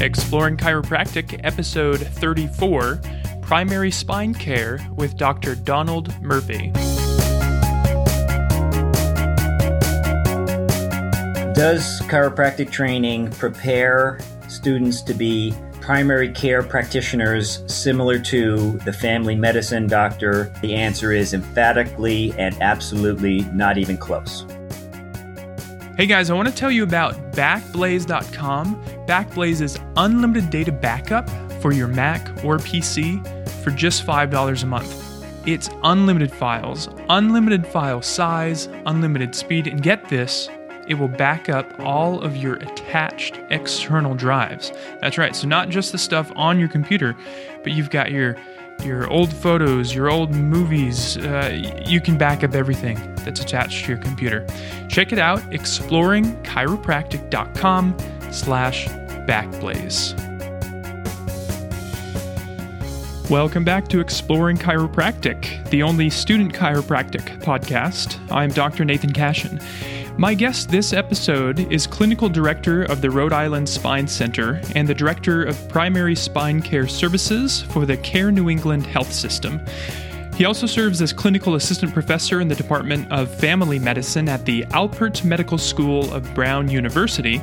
[0.00, 3.00] Exploring Chiropractic, Episode 34
[3.42, 5.54] Primary Spine Care with Dr.
[5.54, 6.70] Donald Murphy.
[11.52, 14.18] Does chiropractic training prepare
[14.48, 20.50] students to be primary care practitioners similar to the family medicine doctor?
[20.62, 24.46] The answer is emphatically and absolutely not even close.
[25.98, 28.99] Hey guys, I want to tell you about Backblaze.com.
[29.10, 31.28] Backblaze is unlimited data backup
[31.60, 33.20] for your Mac or PC
[33.64, 35.48] for just $5 a month.
[35.48, 40.48] It's unlimited files, unlimited file size, unlimited speed, and get this,
[40.86, 44.70] it will back up all of your attached external drives.
[45.00, 47.16] That's right, so not just the stuff on your computer,
[47.64, 48.36] but you've got your
[48.84, 51.16] your old photos, your old movies.
[51.18, 54.46] Uh, you can back up everything that's attached to your computer.
[54.88, 57.96] Check it out, exploringchiropractic.com
[58.30, 58.88] slash
[59.30, 60.18] backblaze.
[63.30, 68.18] Welcome back to Exploring Chiropractic, the only student chiropractic podcast.
[68.32, 68.84] I'm Dr.
[68.84, 69.60] Nathan Cashin.
[70.18, 74.94] My guest this episode is Clinical Director of the Rhode Island Spine Center and the
[74.94, 79.64] Director of Primary Spine Care Services for the Care New England Health System.
[80.40, 84.62] He also serves as Clinical Assistant Professor in the Department of Family Medicine at the
[84.70, 87.42] Alpert Medical School of Brown University,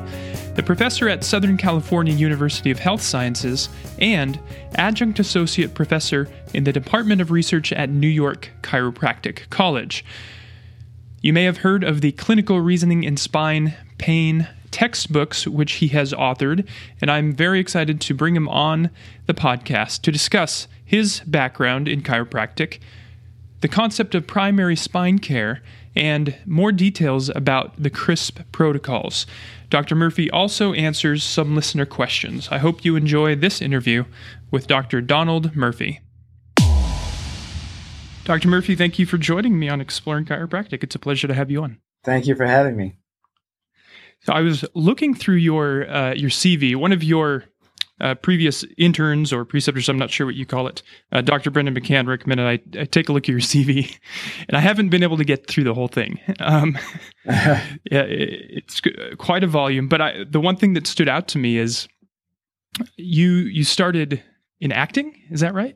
[0.56, 4.40] the Professor at Southern California University of Health Sciences, and
[4.78, 10.04] Adjunct Associate Professor in the Department of Research at New York Chiropractic College.
[11.22, 16.14] You may have heard of the Clinical Reasoning in Spine Pain textbooks, which he has
[16.14, 16.68] authored,
[17.02, 18.90] and I'm very excited to bring him on
[19.26, 22.80] the podcast to discuss his background in chiropractic,
[23.62, 25.62] the concept of primary spine care,
[25.96, 29.26] and more details about the CRISP protocols.
[29.70, 29.96] Dr.
[29.96, 32.48] Murphy also answers some listener questions.
[32.52, 34.06] I hope you enjoy this interview
[34.52, 35.02] with Dr.
[35.02, 36.02] Donald Murphy.
[38.24, 38.48] Dr.
[38.48, 40.84] Murphy, thank you for joining me on Exploring Chiropractic.
[40.84, 41.80] It's a pleasure to have you on.
[42.04, 42.98] Thank you for having me.
[44.22, 46.76] So I was looking through your uh, your CV.
[46.76, 47.46] One of your
[48.00, 51.50] uh, previous interns or preceptors, I'm not sure what you call it, uh, Dr.
[51.50, 53.98] Brendan McCann recommended I, I, take a look at your CV,
[54.48, 56.20] and I haven't been able to get through the whole thing.
[56.40, 56.78] Um,
[57.26, 58.82] yeah, it, it's
[59.18, 59.88] quite a volume.
[59.88, 61.88] But I, the one thing that stood out to me is
[62.96, 64.24] you you started
[64.62, 65.14] in acting.
[65.30, 65.76] Is that right?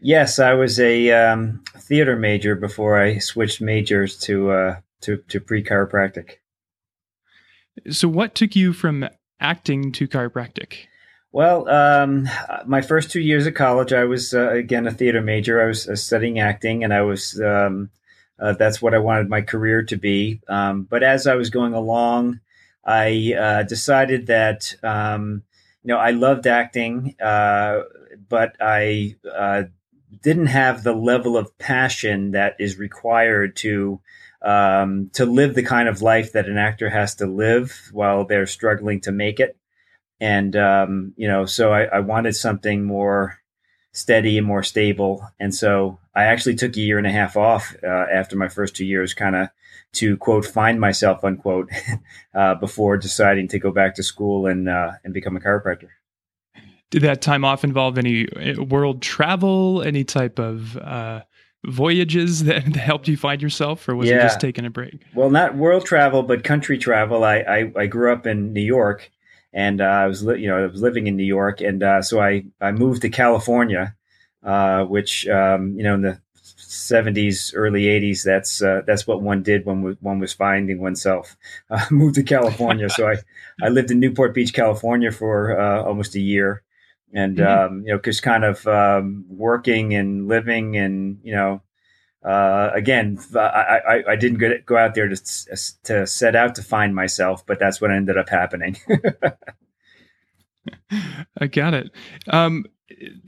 [0.00, 5.40] Yes, I was a um, theater major before I switched majors to uh, to, to
[5.40, 6.38] pre chiropractic.
[7.90, 9.08] So, what took you from
[9.40, 10.86] acting to chiropractic?
[11.32, 12.28] Well, um,
[12.64, 15.60] my first two years of college, I was uh, again a theater major.
[15.60, 17.90] I was uh, studying acting, and I was um,
[18.38, 20.40] uh, that's what I wanted my career to be.
[20.48, 22.40] Um, but as I was going along,
[22.84, 25.42] I uh, decided that um,
[25.82, 27.80] you know I loved acting, uh,
[28.28, 29.64] but I uh,
[30.22, 34.00] didn't have the level of passion that is required to
[34.44, 38.46] um, to live the kind of life that an actor has to live while they're
[38.46, 39.56] struggling to make it.
[40.20, 43.38] And um, you know, so I, I, wanted something more
[43.92, 45.26] steady and more stable.
[45.40, 48.76] And so I actually took a year and a half off uh, after my first
[48.76, 49.48] two years, kind of
[49.94, 51.70] to quote find myself unquote
[52.34, 55.88] uh, before deciding to go back to school and uh, and become a chiropractor.
[56.90, 61.22] Did that time off involve any uh, world travel, any type of uh,
[61.66, 64.16] voyages that, that, helped you find yourself, or was yeah.
[64.16, 65.02] it just taking a break?
[65.14, 67.24] Well, not world travel, but country travel.
[67.24, 69.10] I I, I grew up in New York,
[69.52, 72.02] and uh, I was li- you know I was living in New York, and uh,
[72.02, 73.94] so I I moved to California,
[74.42, 76.20] uh, which um, you know in the
[76.74, 78.24] 70s, early 80s.
[78.24, 81.36] That's uh, that's what one did when one was finding oneself.
[81.70, 83.16] Uh, moved to California, so I
[83.62, 86.62] I lived in Newport Beach, California, for uh, almost a year,
[87.14, 87.74] and mm-hmm.
[87.74, 91.62] um, you know, just kind of um, working and living, and you know,
[92.24, 95.16] uh, again, I, I, I didn't go, go out there to
[95.84, 98.76] to set out to find myself, but that's what ended up happening.
[101.38, 101.90] I got it.
[102.28, 102.64] Um,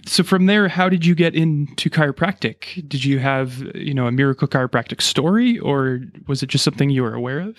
[0.06, 2.88] so from there, how did you get into chiropractic?
[2.88, 7.02] Did you have, you know, a miracle chiropractic story, or was it just something you
[7.02, 7.56] were aware of?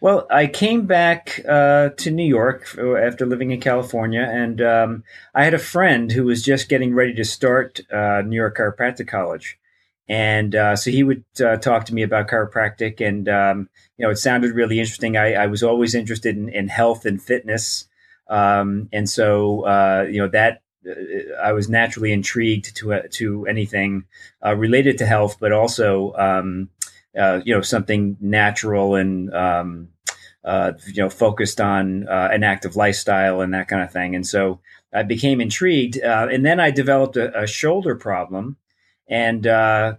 [0.00, 5.04] Well, I came back uh, to New York after living in California, and um,
[5.34, 9.08] I had a friend who was just getting ready to start uh, New York Chiropractic
[9.08, 9.58] College,
[10.08, 14.10] and uh, so he would uh, talk to me about chiropractic, and um, you know,
[14.10, 15.16] it sounded really interesting.
[15.16, 17.86] I, I was always interested in, in health and fitness.
[18.28, 20.61] Um, and so, uh, you know, that
[21.42, 24.04] I was naturally intrigued to uh, to anything
[24.44, 26.70] uh, related to health, but also um,
[27.18, 29.88] uh, you know something natural and um,
[30.44, 34.16] uh, you know, focused on uh, an active lifestyle and that kind of thing.
[34.16, 34.60] And so
[34.92, 38.56] I became intrigued, uh, and then I developed a, a shoulder problem.
[39.08, 39.44] And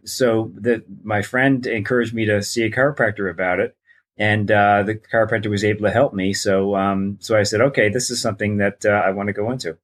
[0.05, 3.75] so the, my friend encouraged me to see a chiropractor about it,
[4.17, 6.33] and the chiropractor was able to help me.
[6.33, 9.77] So, um, so I said, okay, this is something that I want to go into.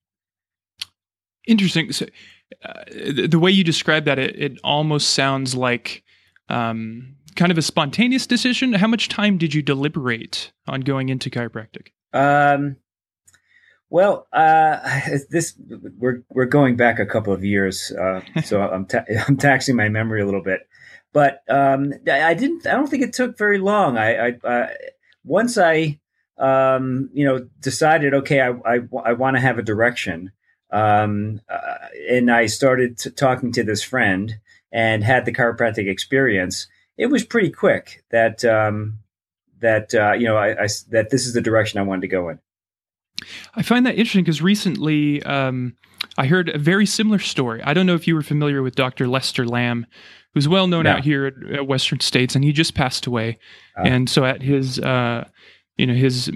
[1.50, 1.92] Interesting.
[1.92, 2.06] So,
[2.92, 6.04] the, the, way you describe that, it, it almost sounds like
[6.50, 8.74] um, kind of a spontaneous decision?
[8.74, 11.90] How much time did you deliberate on going into chiropractic?
[12.14, 12.78] Um,
[13.90, 14.78] well, uh,
[15.30, 15.56] this
[15.98, 19.90] we're we're going back a couple of years, uh, so I'm ta- I'm taxing my
[19.90, 20.68] memory a little bit.
[21.12, 22.68] But um, I didn't.
[22.68, 23.98] I don't think it took very long.
[23.98, 24.68] I, I uh,
[25.24, 26.00] once I
[26.38, 30.32] um, you know decided, okay, I I, I want to have a direction,
[30.72, 34.36] um, uh, and I started talking to this friend
[34.72, 36.68] and had the chiropractic experience
[37.00, 39.00] it was pretty quick that um,
[39.62, 42.30] that uh, you know I, I, that this is the direction I wanted to go
[42.30, 42.40] in.
[43.56, 45.76] I find that interesting because recently um,
[46.18, 47.62] I heard a very similar story.
[47.64, 49.08] I don't know if you were familiar with Dr.
[49.08, 49.86] Lester Lamb,
[50.34, 50.92] who's well known no.
[50.92, 53.40] out here at, at, Western States, and he just passed away.
[53.78, 55.26] Uh, and so at his uh,
[55.78, 56.30] you know his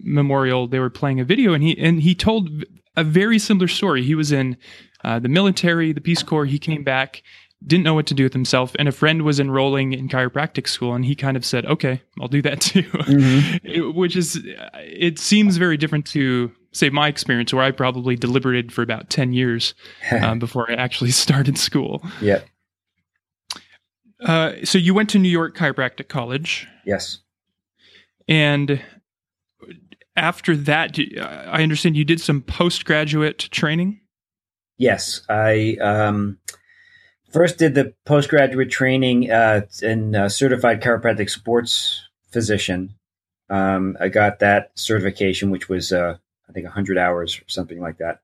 [0.00, 2.50] memorial, they were playing a video, and he and he told
[2.96, 4.02] a very similar story.
[4.02, 4.56] He was in
[5.04, 6.46] uh, the military, the Peace Corps.
[6.46, 7.22] He came back
[7.64, 10.94] didn't know what to do with himself and a friend was enrolling in chiropractic school
[10.94, 13.66] and he kind of said okay i'll do that too mm-hmm.
[13.66, 14.40] it, which is
[14.74, 19.32] it seems very different to say my experience where i probably deliberated for about 10
[19.32, 19.74] years
[20.20, 22.40] um, before i actually started school yeah
[24.20, 27.20] uh, so you went to new york chiropractic college yes
[28.28, 28.82] and
[30.16, 34.00] after that i understand you did some postgraduate training
[34.78, 36.38] yes i um
[37.36, 42.94] first did the postgraduate training uh, in uh, certified chiropractic sports physician.
[43.50, 46.16] Um, I got that certification, which was uh,
[46.48, 48.20] I think 100 hours or something like that.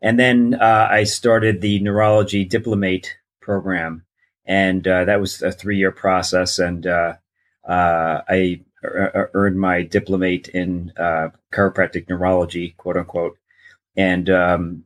[0.00, 4.04] And then uh, I started the neurology diplomate program,
[4.46, 6.60] and uh, that was a three-year process.
[6.60, 7.14] And uh,
[7.68, 10.92] I earned my diplomate in
[11.52, 13.38] chiropractic neurology, quote unquote.
[13.96, 14.84] And um,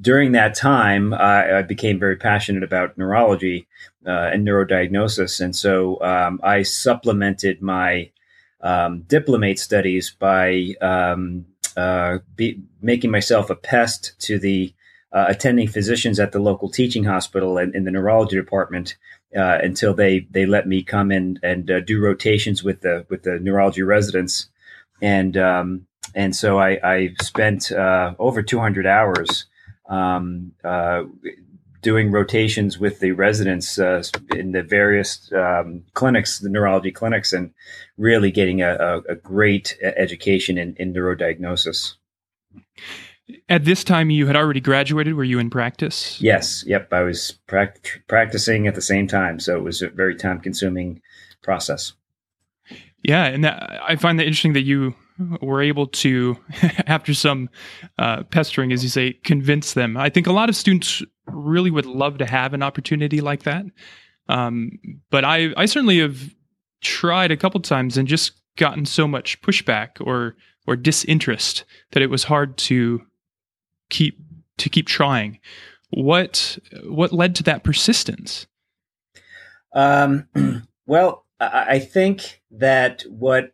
[0.00, 3.68] during that time, I, I, became very passionate about neurology
[4.04, 5.40] uh, and neurodiagnosis.
[5.40, 8.10] And so um, I supplemented my
[8.60, 11.46] um, diplomate studies by um,
[11.76, 14.74] uh, be, making myself a pest to the
[15.12, 18.96] uh, attending physicians at the local teaching hospital and in the neurology department
[19.36, 23.22] uh, until they they let me come in and uh, do rotations with the with
[23.22, 24.48] the neurology residents.
[25.02, 29.46] And um, and so I, I spent uh, over 200 hours
[29.88, 31.04] um, uh,
[31.82, 34.02] doing rotations with the residents uh,
[34.34, 37.52] in the various um, clinics, the neurology clinics, and
[37.96, 41.94] really getting a, a, a great education in, in, neurodiagnosis.
[43.48, 45.14] At this time, you had already graduated.
[45.14, 46.20] Were you in practice?
[46.20, 46.64] Yes.
[46.66, 46.92] Yep.
[46.92, 51.00] I was practicing at the same time, so it was a very time-consuming
[51.42, 51.92] process.
[53.02, 54.94] Yeah, and that, I find that interesting that you
[55.40, 56.36] were able to,
[56.86, 57.48] after some
[57.98, 59.96] uh, pestering, as you say, convince them.
[59.96, 63.64] I think a lot of students really would love to have an opportunity like that.
[64.28, 64.78] Um,
[65.10, 66.34] but I, I certainly have
[66.80, 72.10] tried a couple times and just gotten so much pushback or or disinterest that it
[72.10, 73.00] was hard to
[73.90, 74.18] keep
[74.58, 75.38] to keep trying.
[75.90, 78.46] What what led to that persistence?
[79.72, 80.28] Um,
[80.86, 83.52] well, I think that what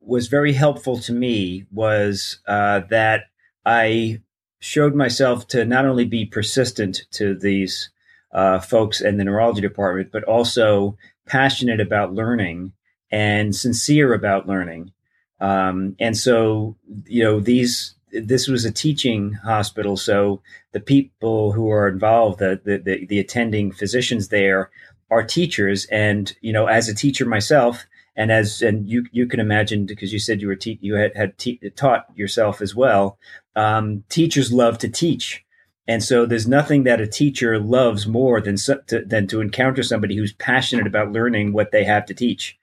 [0.00, 3.24] was very helpful to me was uh, that
[3.66, 4.22] I
[4.60, 7.90] showed myself to not only be persistent to these
[8.32, 10.96] uh, folks in the neurology department, but also
[11.26, 12.72] passionate about learning
[13.10, 14.92] and sincere about learning.
[15.40, 21.70] Um, and so, you know, these this was a teaching hospital, so the people who
[21.70, 24.70] are involved, the the, the, the attending physicians there,
[25.10, 25.86] are teachers.
[25.86, 27.86] And you know, as a teacher myself,
[28.16, 31.16] and as and you you can imagine because you said you were te- you had
[31.16, 33.18] had te- taught yourself as well.
[33.56, 35.44] Um, teachers love to teach,
[35.86, 40.16] and so there's nothing that a teacher loves more than to, than to encounter somebody
[40.16, 42.58] who's passionate about learning what they have to teach.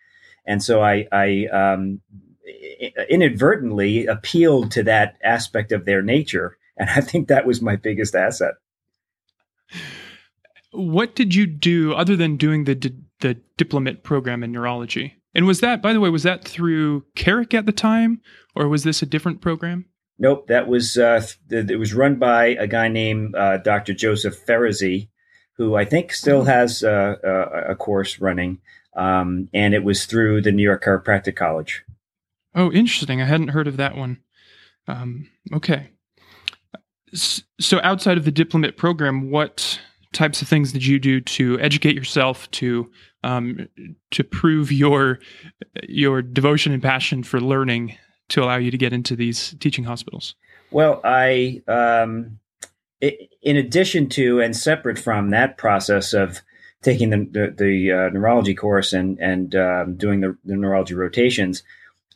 [0.46, 2.02] And so I I um,
[3.10, 8.16] inadvertently appealed to that aspect of their nature, and I think that was my biggest
[8.16, 8.56] asset.
[10.72, 15.16] What did you do other than doing the the diplomate program in neurology?
[15.34, 18.22] And was that, by the way, was that through Carrick at the time,
[18.56, 19.86] or was this a different program?
[20.20, 23.94] Nope, that was uh, it was run by a guy named uh, Dr.
[23.94, 25.10] Joseph Ferezy,
[25.54, 28.60] who I think still has uh, a, a course running,
[28.96, 31.84] um, and it was through the New York Chiropractic College.
[32.58, 33.22] Oh, interesting.
[33.22, 34.18] I hadn't heard of that one.
[34.88, 35.92] Um, okay.
[37.14, 39.80] So, outside of the diplomat program, what
[40.12, 42.90] types of things did you do to educate yourself to
[43.24, 43.70] um,
[44.12, 45.20] to prove your
[45.88, 47.96] your devotion and passion for learning
[48.30, 50.36] to allow you to get into these teaching hospitals?
[50.72, 52.40] Well, I um,
[53.02, 56.42] in addition to and separate from that process of
[56.82, 61.64] taking the the, the uh, neurology course and and um, doing the, the, neurology rotations,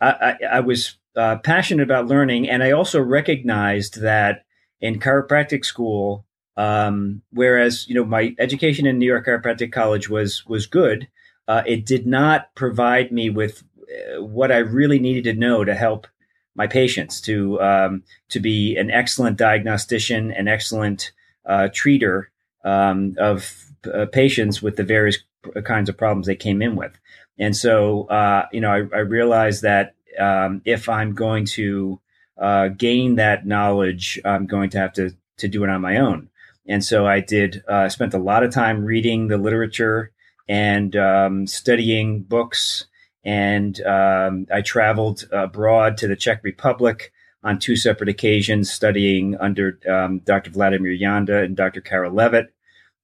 [0.01, 4.45] I, I, was uh, passionate about learning, and I also recognized that
[4.79, 6.25] in chiropractic school,
[6.57, 11.07] um, whereas you know my education in New York Chiropractic College was was good,
[11.47, 15.75] uh, it did not provide me with uh, what I really needed to know to
[15.75, 16.07] help
[16.55, 21.11] my patients to um, to be an excellent diagnostician, an excellent
[21.45, 22.25] uh, treater
[22.63, 25.19] um, of uh, patients with the various
[25.63, 26.97] kinds of problems they came in with.
[27.41, 31.99] And so, uh, you know, I, I realized that um, if I'm going to
[32.37, 36.29] uh, gain that knowledge, I'm going to have to to do it on my own.
[36.67, 37.63] And so I did.
[37.67, 40.11] Uh, spent a lot of time reading the literature
[40.47, 42.85] and um, studying books
[43.23, 47.11] and um, I traveled abroad to the Czech Republic
[47.43, 50.51] on two separate occasions, studying under um, Dr.
[50.51, 51.81] Vladimir Janda and Dr.
[51.81, 52.47] Karel Lewit.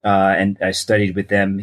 [0.08, 1.60] Uh, and I studied with them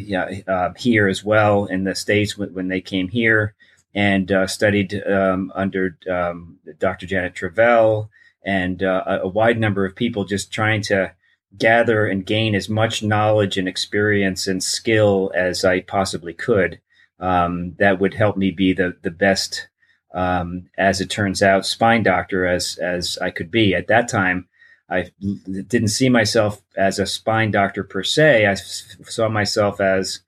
[0.47, 3.55] uh, here as well in the States when, they came here,
[3.95, 7.07] and uh, studied um, under um, Dr.
[7.07, 8.11] Janet Travell
[8.45, 11.13] and uh, a wide number of people just trying to
[11.57, 16.79] gather and gain as much knowledge and experience and skill as I possibly could
[17.19, 19.67] um, that would help me be the the best,
[20.13, 23.73] um, as it turns out, spine doctor as as I could be.
[23.73, 24.47] At that time,
[24.89, 28.45] I didn't see myself as a spine doctor per se.
[28.45, 30.19] I saw myself as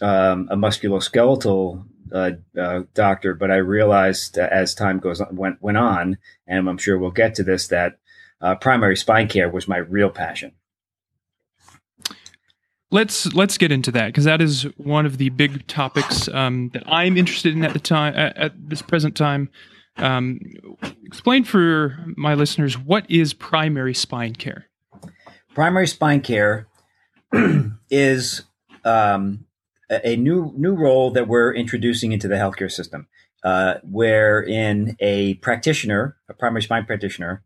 [0.00, 5.78] um, a musculoskeletal uh, uh, doctor, but I realized as time goes on, went went
[5.78, 7.98] on, and I'm sure we'll get to this that
[8.40, 10.52] uh, primary spine care was my real passion
[12.90, 16.82] let's let's get into that because that is one of the big topics um, that
[16.86, 19.50] I'm interested in at the time at, at this present time.
[19.98, 20.40] Um,
[21.04, 24.66] explain for my listeners what is primary spine care.
[25.54, 26.66] Primary spine care
[27.90, 28.42] is
[28.84, 29.46] um,
[29.90, 33.08] a new new role that we're introducing into the healthcare system,
[33.42, 37.42] uh, wherein a practitioner, a primary spine practitioner,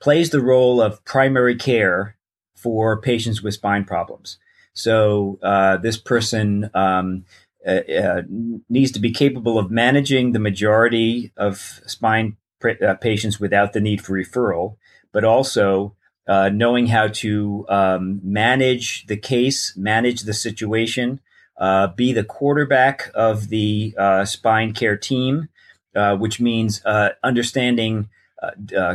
[0.00, 2.16] plays the role of primary care
[2.54, 4.38] for patients with spine problems.
[4.72, 7.24] So uh, this person um,
[7.66, 8.22] uh, uh,
[8.68, 14.00] needs to be capable of managing the majority of spine uh, patients without the need
[14.02, 14.76] for referral,
[15.12, 15.94] but also
[16.26, 21.20] uh, knowing how to um, manage the case, manage the situation,
[21.58, 25.48] uh, be the quarterback of the spine care team,
[25.94, 26.82] which means
[27.22, 28.08] understanding.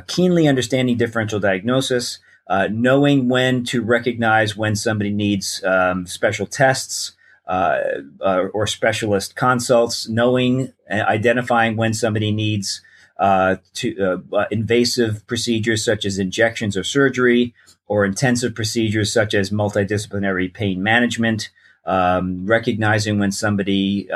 [0.08, 2.18] keenly understanding differential diagnosis,
[2.48, 7.14] uh, knowing when to recognize when somebody needs um, special tests
[7.48, 7.80] uh,
[8.22, 12.82] uh, or specialist consults, knowing uh, identifying when somebody needs
[13.20, 17.54] uh, to uh, invasive procedures such as injections or surgery,
[17.88, 21.50] or intensive procedures such as multidisciplinary pain management.
[21.88, 24.10] Um, recognizing when somebody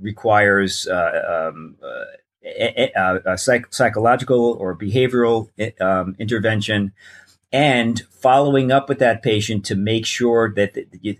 [0.00, 1.76] requires um,
[2.44, 5.48] a, a, a psych- psychological or behavioral
[5.80, 6.92] um, intervention,
[7.52, 10.76] and following up with that patient to make sure that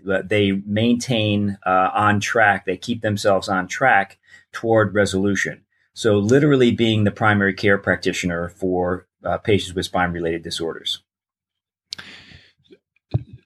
[0.09, 4.17] uh, they maintain uh, on track, they keep themselves on track
[4.51, 5.63] toward resolution.
[5.93, 11.01] So, literally being the primary care practitioner for uh, patients with spine related disorders.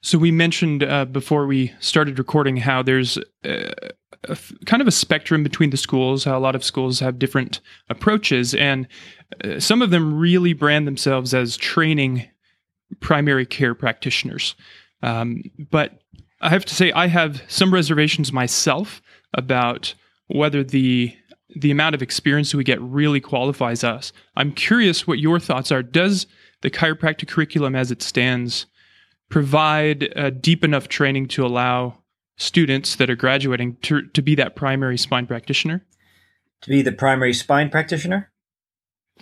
[0.01, 3.71] So, we mentioned uh, before we started recording how there's uh,
[4.65, 8.53] kind of a spectrum between the schools, how a lot of schools have different approaches,
[8.53, 8.87] and
[9.45, 12.27] uh, some of them really brand themselves as training
[12.99, 14.55] primary care practitioners.
[15.03, 16.01] Um, but
[16.41, 19.01] I have to say, I have some reservations myself
[19.33, 19.93] about
[20.27, 21.15] whether the
[21.55, 24.13] the amount of experience we get really qualifies us.
[24.37, 25.83] I'm curious what your thoughts are.
[25.83, 26.25] Does
[26.61, 28.67] the chiropractic curriculum as it stands
[29.29, 31.97] provide a deep enough training to allow
[32.37, 35.85] students that are graduating to, to be that primary spine practitioner?
[36.61, 38.31] To be the primary spine practitioner?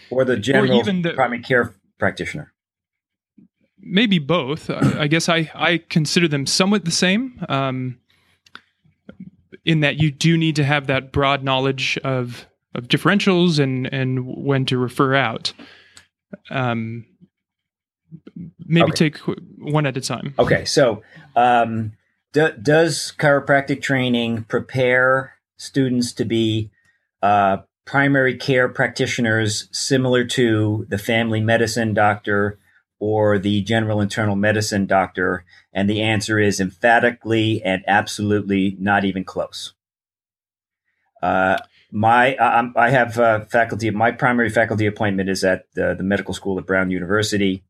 [0.09, 2.53] Or the general or even the, primary care practitioner?
[3.81, 4.69] Maybe both.
[4.69, 7.43] I, I guess I, I consider them somewhat the same.
[7.49, 7.99] Um,
[9.65, 12.45] in that you do need to have that broad knowledge of
[12.75, 15.53] of differentials and and when to refer out.
[16.49, 17.05] Um,
[18.65, 19.09] maybe okay.
[19.09, 19.17] take
[19.57, 20.33] one at a time.
[20.39, 21.03] Okay, so
[21.35, 21.93] um,
[22.33, 26.69] do, does chiropractic training prepare students to be
[27.21, 32.59] uh, primary care practitioners similar to the family medicine doctor
[32.99, 35.45] or the general internal medicine doctor?
[35.73, 39.73] And the answer is emphatically and absolutely not even close.
[41.21, 41.57] Uh,
[41.91, 43.89] my I, I have uh, faculty.
[43.89, 47.63] My primary faculty appointment is at the, the medical school at Brown University.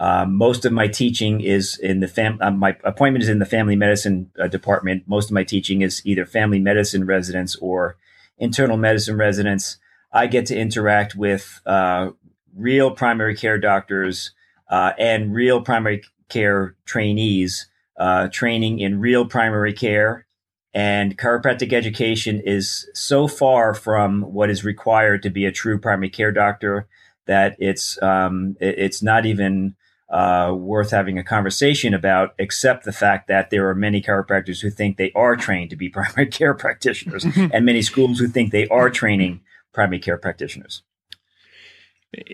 [0.00, 2.38] Uh, most of my teaching is in the fam.
[2.40, 5.02] Uh, my appointment is in the family medicine uh, department.
[5.06, 7.96] Most of my teaching is either family medicine residents or
[8.38, 9.78] internal medicine residents.
[10.12, 12.10] I get to interact with uh,
[12.56, 14.32] real primary care doctors
[14.68, 20.26] uh, and real primary care trainees uh, training in real primary care.
[20.74, 26.10] And chiropractic education is so far from what is required to be a true primary
[26.10, 26.86] care doctor
[27.26, 29.74] that it's um, it's not even
[30.10, 34.70] uh, worth having a conversation about, except the fact that there are many chiropractors who
[34.70, 38.66] think they are trained to be primary care practitioners, and many schools who think they
[38.68, 39.40] are training
[39.72, 40.82] primary care practitioners.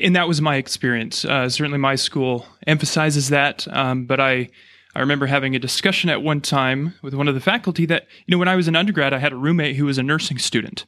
[0.00, 1.24] And that was my experience.
[1.24, 4.48] Uh, certainly, my school emphasizes that, um, but I.
[4.96, 8.30] I remember having a discussion at one time with one of the faculty that, you
[8.30, 10.86] know, when I was an undergrad, I had a roommate who was a nursing student.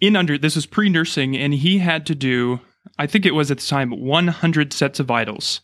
[0.00, 2.60] In under, this was pre nursing, and he had to do
[2.98, 5.60] I think it was at the time 100 sets of vitals.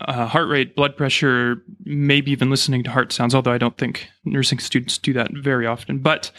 [0.00, 4.08] Uh, heart rate, blood pressure, maybe even listening to heart sounds, although I don't think
[4.24, 5.98] nursing students do that very often.
[5.98, 6.30] But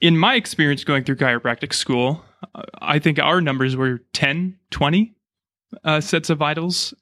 [0.00, 2.22] in my experience going through chiropractic school,
[2.54, 5.14] uh, I think our numbers were 10, 20
[5.84, 6.94] uh, sets of vitals.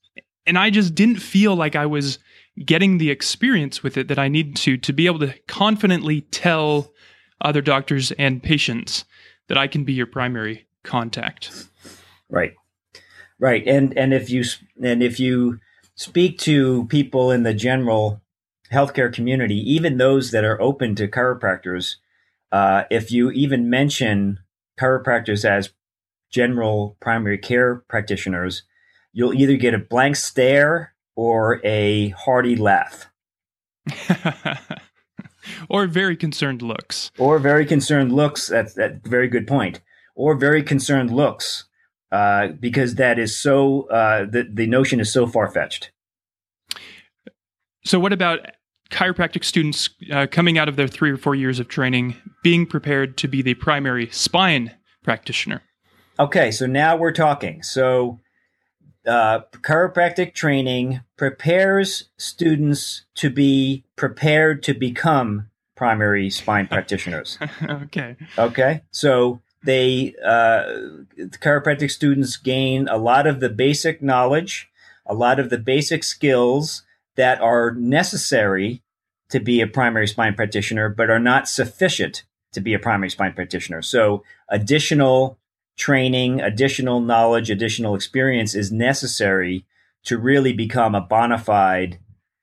[0.46, 2.18] And I just didn't feel like I was
[2.64, 6.92] getting the experience with it that I needed to to be able to confidently tell
[7.40, 9.04] other doctors and patients
[9.48, 11.68] that I can be your primary contact.
[12.28, 12.52] Right.
[13.38, 13.66] Right.
[13.66, 14.44] And and if you
[14.82, 15.58] and if you
[15.94, 18.20] speak to people in the general
[18.72, 21.96] healthcare community, even those that are open to chiropractors,
[22.54, 24.38] uh, if you even mention
[24.80, 25.70] chiropractors as
[26.30, 28.62] general primary care practitioners,
[29.12, 33.10] you'll either get a blank stare or a hearty laugh.
[35.68, 37.10] or very concerned looks.
[37.18, 38.46] Or very concerned looks.
[38.46, 39.80] That's that very good point
[40.14, 41.64] or very concerned looks,
[42.12, 45.90] uh, because that is so uh, the the notion is so far fetched.
[47.84, 48.46] So, what about
[48.90, 53.16] chiropractic students uh, coming out of their three or four years of training, being prepared
[53.18, 55.62] to be the primary spine practitioner?
[56.18, 57.62] Okay, so now we're talking.
[57.62, 58.20] So,
[59.06, 67.38] uh, chiropractic training prepares students to be prepared to become primary spine practitioners.
[67.68, 68.16] okay.
[68.38, 68.82] Okay.
[68.90, 70.62] So they uh,
[71.16, 74.70] the chiropractic students gain a lot of the basic knowledge,
[75.04, 76.83] a lot of the basic skills
[77.16, 78.82] that are necessary
[79.30, 83.32] to be a primary spine practitioner, but are not sufficient to be a primary spine
[83.32, 83.82] practitioner.
[83.82, 85.38] So additional
[85.76, 89.64] training, additional knowledge, additional experience is necessary
[90.04, 91.98] to really become a bona fide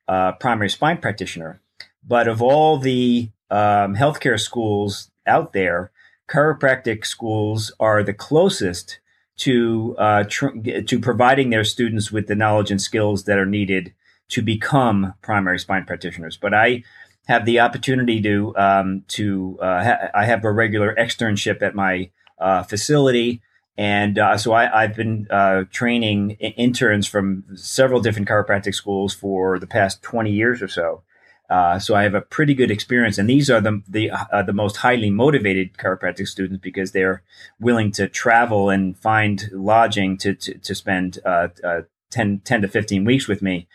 [0.07, 1.61] uh, primary spine practitioner.
[2.05, 5.91] But of all the um, healthcare schools out there,
[6.29, 8.99] chiropractic schools are the closest
[9.37, 13.93] to uh, tr- to providing their students with the knowledge and skills that are needed
[14.31, 16.37] to become primary spine practitioners.
[16.37, 16.83] But I
[17.27, 22.09] have the opportunity to um, to uh, ha- I have a regular externship at my
[22.39, 23.41] uh, facility.
[23.77, 29.57] And uh, so I, have been uh, training interns from several different chiropractic schools for
[29.59, 31.03] the past 20 years or so.
[31.49, 34.53] Uh, so I have a pretty good experience, and these are the the uh, the
[34.53, 37.23] most highly motivated chiropractic students because they're
[37.59, 42.67] willing to travel and find lodging to to, to spend uh, uh 10, 10, to
[42.69, 43.67] fifteen weeks with me.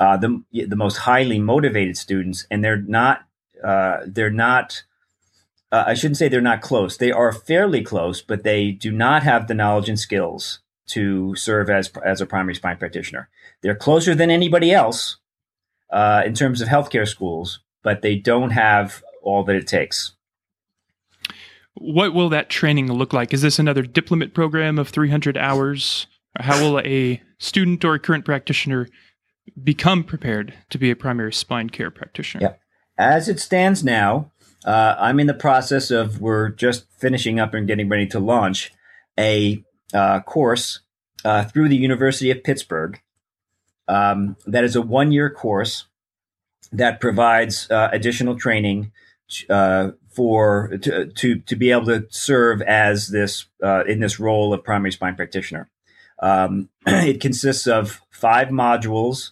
[0.00, 3.26] Uh, the the most highly motivated students, and they're not
[3.62, 4.84] uh, they're not.
[5.72, 6.96] I shouldn't say they're not close.
[6.96, 11.68] They are fairly close, but they do not have the knowledge and skills to serve
[11.68, 13.28] as as a primary spine practitioner.
[13.60, 15.16] They're closer than anybody else,
[15.94, 20.12] uh, in terms of healthcare schools, but they don't have all that it takes.
[21.74, 23.32] What will that training look like?
[23.32, 26.06] Is this another diplomate program of 300 hours?
[26.38, 28.88] How will a student or a current practitioner
[29.62, 32.42] become prepared to be a primary spine care practitioner?
[32.42, 32.54] Yeah.
[32.98, 34.30] As it stands now,
[34.64, 38.72] uh, I'm in the process of, we're just finishing up and getting ready to launch
[39.18, 40.80] a uh, course
[41.24, 43.00] uh, through the University of Pittsburgh
[43.88, 45.86] um, that is a one year course
[46.72, 48.92] that provides uh, additional training
[49.48, 54.52] uh, for to, to, to be able to serve as this uh, in this role
[54.52, 55.70] of primary spine practitioner.
[56.22, 59.30] Um, it consists of five modules.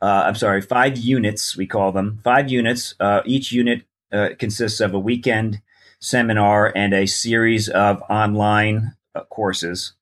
[0.00, 1.56] Uh, I'm sorry, five units.
[1.56, 2.94] We call them five units.
[3.00, 3.82] Uh, each unit
[4.12, 5.60] uh, consists of a weekend
[6.00, 9.92] seminar and a series of online uh, courses.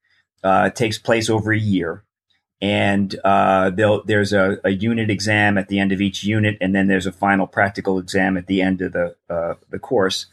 [0.44, 2.04] Uh, takes place over a year,
[2.60, 6.86] and uh, there's a, a, unit exam at the end of each unit, and then
[6.86, 9.16] there's a final practical exam at the end of the
[9.70, 10.26] the course.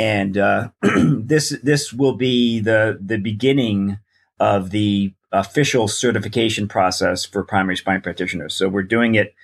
[0.00, 0.34] And
[0.82, 3.98] this this will be the the beginning
[4.40, 8.54] of the official certification process for primary spine practitioners.
[8.54, 9.34] So we're doing it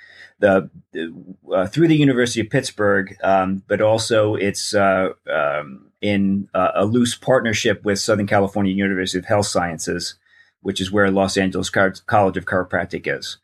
[0.41, 0.71] the
[1.53, 6.85] uh, through the University of Pittsburgh, um, but also it's uh, um, in uh, a
[6.85, 10.15] loose partnership with Southern California University of Health Sciences,
[10.61, 13.39] which is where Los Angeles College of Chiropractic is.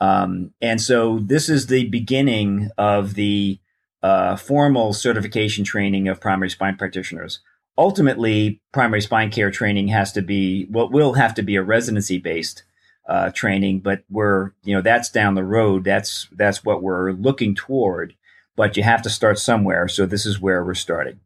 [0.00, 3.60] Um, and so this is the beginning of the
[4.02, 7.40] uh, formal certification training of primary spine practitioners.
[7.80, 11.62] Ultimately, primary spine care training has to be what well, will have to be a
[11.62, 12.62] residency based
[13.08, 15.82] uh, training, but we're you know that's down the road.
[15.82, 18.14] That's that's what we're looking toward.
[18.54, 19.88] But you have to start somewhere.
[19.88, 21.20] So this is where we're starting.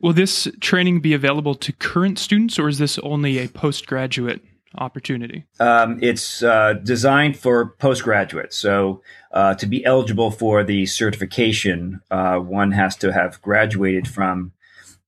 [0.00, 4.40] Will this training be available to current students, or is this only a postgraduate
[4.78, 5.44] opportunity?
[5.60, 8.56] Um, it's uh, designed for postgraduates.
[8.56, 14.52] So uh, to be eligible for the certification, uh, one has to have graduated from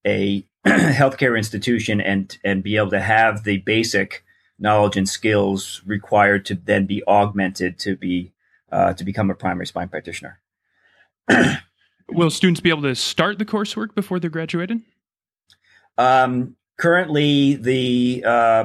[0.06, 4.24] a healthcare institution and and be able to have the basic
[4.58, 8.32] knowledge and skills required to then be augmented to be
[8.72, 10.40] uh, to become a primary spine practitioner.
[12.08, 14.80] Will students be able to start the coursework before they're graduated?
[15.98, 18.64] Um, currently, the uh,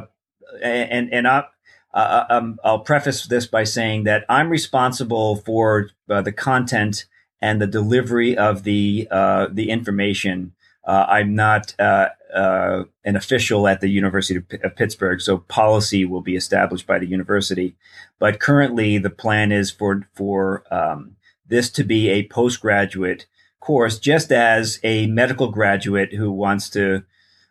[0.61, 1.45] and and I,
[1.93, 7.05] uh, um, I'll preface this by saying that I'm responsible for uh, the content
[7.41, 10.53] and the delivery of the uh, the information.
[10.83, 16.21] Uh, I'm not uh, uh, an official at the University of, Pittsburgh, so policy will
[16.21, 17.75] be established by the university.
[18.19, 21.17] But currently, the plan is for for um,
[21.47, 23.27] this to be a postgraduate
[23.59, 27.03] course, just as a medical graduate who wants to,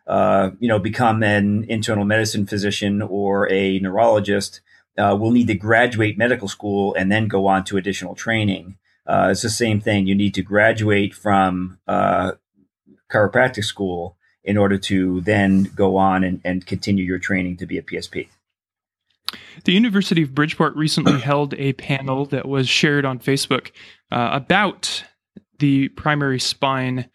[0.07, 4.61] uh, you know, become an internal medicine physician or a neurologist
[4.97, 8.77] uh, will need to graduate medical school and then go on to additional training.
[9.07, 10.05] Uh, it's the same thing.
[10.05, 12.33] You need to graduate from uh,
[13.11, 17.77] chiropractic school in order to then go on and, and continue your training to be
[17.77, 18.27] a PSP.
[19.65, 23.71] The University of Bridgeport recently held a panel that was shared on Facebook
[24.11, 25.03] uh, about
[25.59, 27.09] the primary spine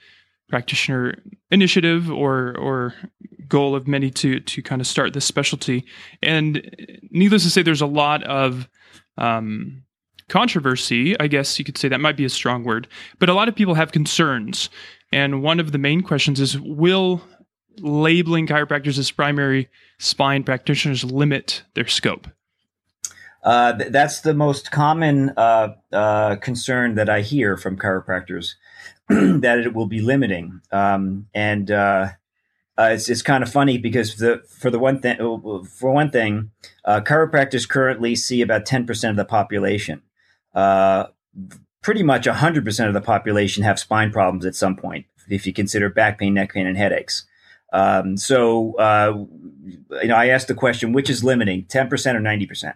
[0.48, 1.16] practitioner
[1.50, 2.94] initiative or or
[3.48, 5.84] goal of many to to kind of start this specialty.
[6.22, 6.70] And
[7.10, 8.68] needless to say, there's a lot of
[9.18, 9.82] um,
[10.28, 11.18] controversy.
[11.18, 12.86] I guess you could say that might be a strong word,
[13.18, 14.70] but a lot of people have concerns
[15.16, 17.22] and one of the main questions is Will
[17.78, 22.28] labeling chiropractors as primary spine practitioners limit their scope?
[23.42, 28.56] Uh, th- that's the most common uh, uh, concern that I hear from chiropractors
[29.08, 30.60] that it will be limiting.
[30.70, 32.08] Um, and uh,
[32.76, 35.16] uh, it's, it's kind of funny because the, for the one thing,
[35.78, 36.50] for one thing,
[36.84, 40.02] uh, chiropractors currently see about ten percent of the population
[41.86, 45.88] pretty much 100% of the population have spine problems at some point, if you consider
[45.88, 47.24] back pain, neck pain, and headaches.
[47.72, 49.24] Um, so, uh,
[50.02, 52.74] you know, I asked the question, which is limiting, 10% or 90%?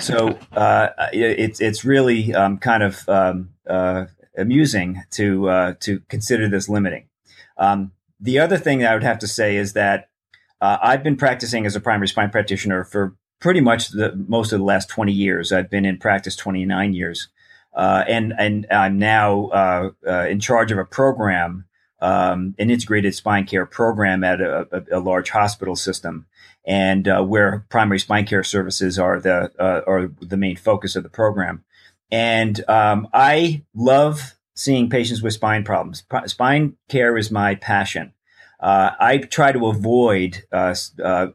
[0.00, 6.48] So uh, it's it's really um, kind of um, uh, amusing to uh, to consider
[6.48, 7.08] this limiting.
[7.56, 10.08] Um, the other thing that I would have to say is that
[10.60, 14.58] uh, I've been practicing as a primary spine practitioner for pretty much the most of
[14.58, 15.52] the last 20 years.
[15.52, 17.28] I've been in practice 29 years.
[17.74, 21.66] Uh, and and I'm now uh, uh, in charge of a program,
[22.00, 26.26] um, an integrated spine care program at a, a, a large hospital system,
[26.66, 31.02] and uh, where primary spine care services are the uh, are the main focus of
[31.02, 31.64] the program.
[32.10, 36.02] And um, I love seeing patients with spine problems.
[36.26, 38.12] spine care is my passion.
[38.58, 40.42] Uh, I try to avoid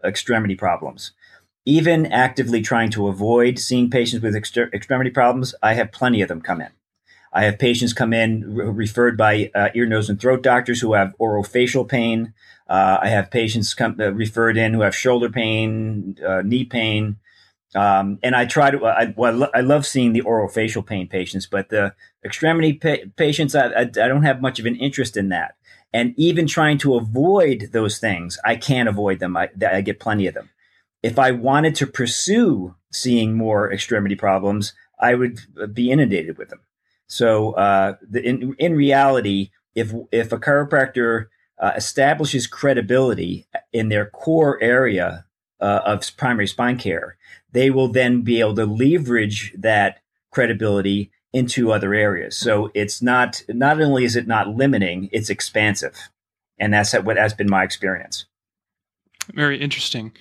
[0.04, 1.14] extremity problems
[1.66, 6.42] even actively trying to avoid seeing patients with extremity problems, I have plenty of them
[6.42, 6.70] come in.
[7.32, 10.94] I have patients come in re- referred by uh, ear, nose, and throat doctors who
[10.94, 12.34] have orofacial pain.
[12.68, 17.18] Uh, I have patients come uh, referred in who have shoulder pain, uh, knee pain,
[17.76, 18.86] um, and I try to.
[18.86, 23.68] I, well, I love seeing the orofacial pain patients, but the extremity pa- patients, I,
[23.68, 25.56] I, I don't have much of an interest in that.
[25.92, 29.36] And even trying to avoid those things, I can't avoid them.
[29.38, 30.50] I, I get plenty of them
[31.04, 35.40] if I wanted to pursue seeing more extremity problems, I would
[35.74, 36.62] be inundated with them.
[37.08, 41.28] So, uh, the, in, in reality, if if a chiropractor
[41.60, 45.26] uh, establishes credibility in their core area
[45.60, 47.18] uh, of primary spine care,
[47.52, 50.00] they will then be able to leverage that
[50.32, 52.38] credibility into other areas.
[52.38, 56.10] So it's not not only is it not limiting, it's expansive,
[56.58, 58.26] and that's what has been my experience.
[59.34, 60.12] Very interesting.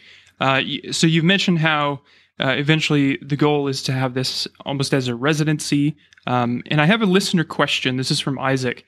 [0.42, 2.00] Uh, so you've mentioned how
[2.40, 5.96] uh, eventually the goal is to have this almost as a residency.
[6.26, 7.96] Um, and I have a listener question.
[7.96, 8.84] This is from Isaac,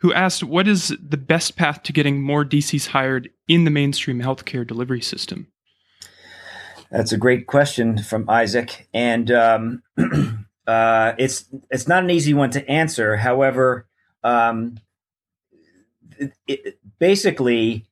[0.00, 4.20] who asked, "What is the best path to getting more DCs hired in the mainstream
[4.20, 5.46] healthcare delivery system?"
[6.90, 9.82] That's a great question from Isaac, and um,
[10.66, 13.16] uh, it's it's not an easy one to answer.
[13.16, 13.86] However,
[14.22, 14.78] um,
[16.18, 17.86] it, it, basically,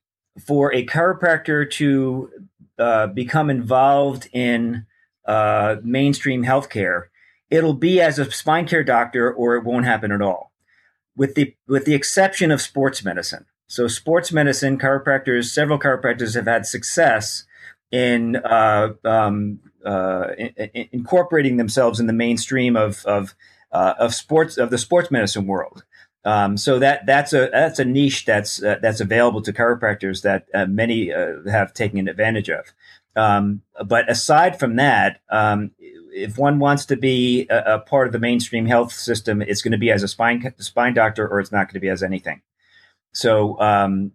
[0.45, 2.29] for a chiropractor to
[2.79, 4.85] uh, become involved in
[5.25, 7.05] uh, mainstream healthcare,
[7.49, 10.51] it'll be as a spine care doctor, or it won't happen at all,
[11.15, 13.45] with the with the exception of sports medicine.
[13.67, 17.45] So, sports medicine chiropractors, several chiropractors have had success
[17.91, 23.35] in uh, um, uh, in, in incorporating themselves in the mainstream of of,
[23.71, 25.83] uh, of sports of the sports medicine world.
[26.25, 30.47] Um, so that that's a that's a niche that's uh, that's available to chiropractors that
[30.53, 32.73] uh, many uh, have taken advantage of.
[33.15, 38.13] Um, but aside from that, um, if one wants to be a, a, part of
[38.13, 41.51] the mainstream health system, it's going to be as a spine spine doctor, or it's
[41.51, 42.41] not going to be as anything.
[43.13, 44.11] So, um,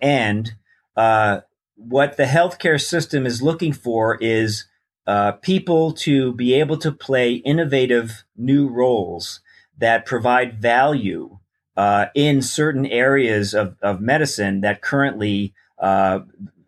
[0.00, 0.54] and
[0.96, 1.40] uh,
[1.76, 4.66] what the healthcare system is looking for is
[5.06, 9.40] uh, people to be able to play innovative new roles
[9.80, 11.38] that provide value
[11.76, 16.20] uh, in certain areas of, of medicine that currently uh,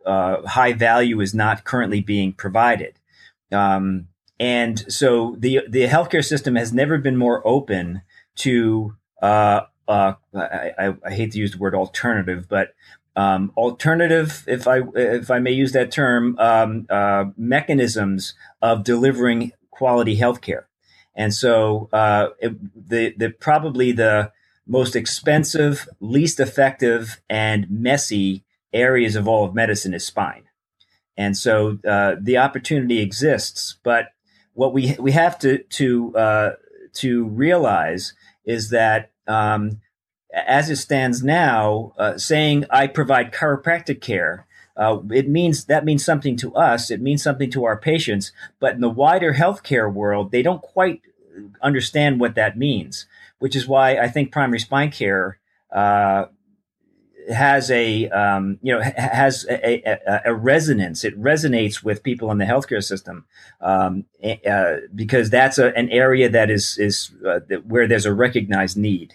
[0.04, 2.98] uh high value is not currently being provided.
[3.52, 4.08] Um,
[4.40, 8.02] and so the the healthcare system has never been more open
[8.36, 12.74] to uh, uh, I, I, hate to use the word alternative, but
[13.14, 19.52] um, alternative, if I if I may use that term, um, uh, mechanisms of delivering
[19.70, 20.64] quality healthcare.
[21.14, 24.32] And so, uh, it, the the probably the
[24.66, 30.44] most expensive, least effective, and messy areas of all of medicine is spine.
[31.16, 34.06] And so, uh, the opportunity exists, but
[34.54, 36.50] what we we have to to uh,
[36.94, 39.80] to realize is that um,
[40.32, 44.46] as it stands now, uh, saying I provide chiropractic care,
[44.76, 46.90] uh, it means that means something to us.
[46.90, 48.32] It means something to our patients.
[48.60, 51.02] But in the wider healthcare world, they don't quite
[51.60, 53.06] understand what that means.
[53.38, 55.38] Which is why I think primary spine care
[55.70, 56.26] uh,
[57.32, 61.04] has a um, you know has a, a, a, resonance.
[61.04, 63.26] It resonates with people in the healthcare system
[63.60, 64.04] um,
[64.46, 69.14] uh, because that's a, an area that is is uh, where there's a recognized need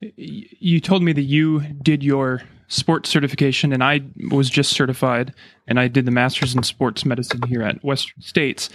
[0.00, 5.34] you told me that you did your sports certification and I was just certified
[5.66, 8.68] and I did the master's in sports medicine here at Western States.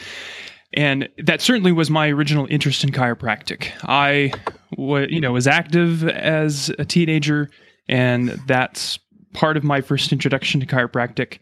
[0.73, 3.71] And that certainly was my original interest in chiropractic.
[3.83, 4.33] I
[4.77, 7.49] you know, was active as a teenager
[7.87, 8.97] and that's
[9.33, 11.39] part of my first introduction to chiropractic.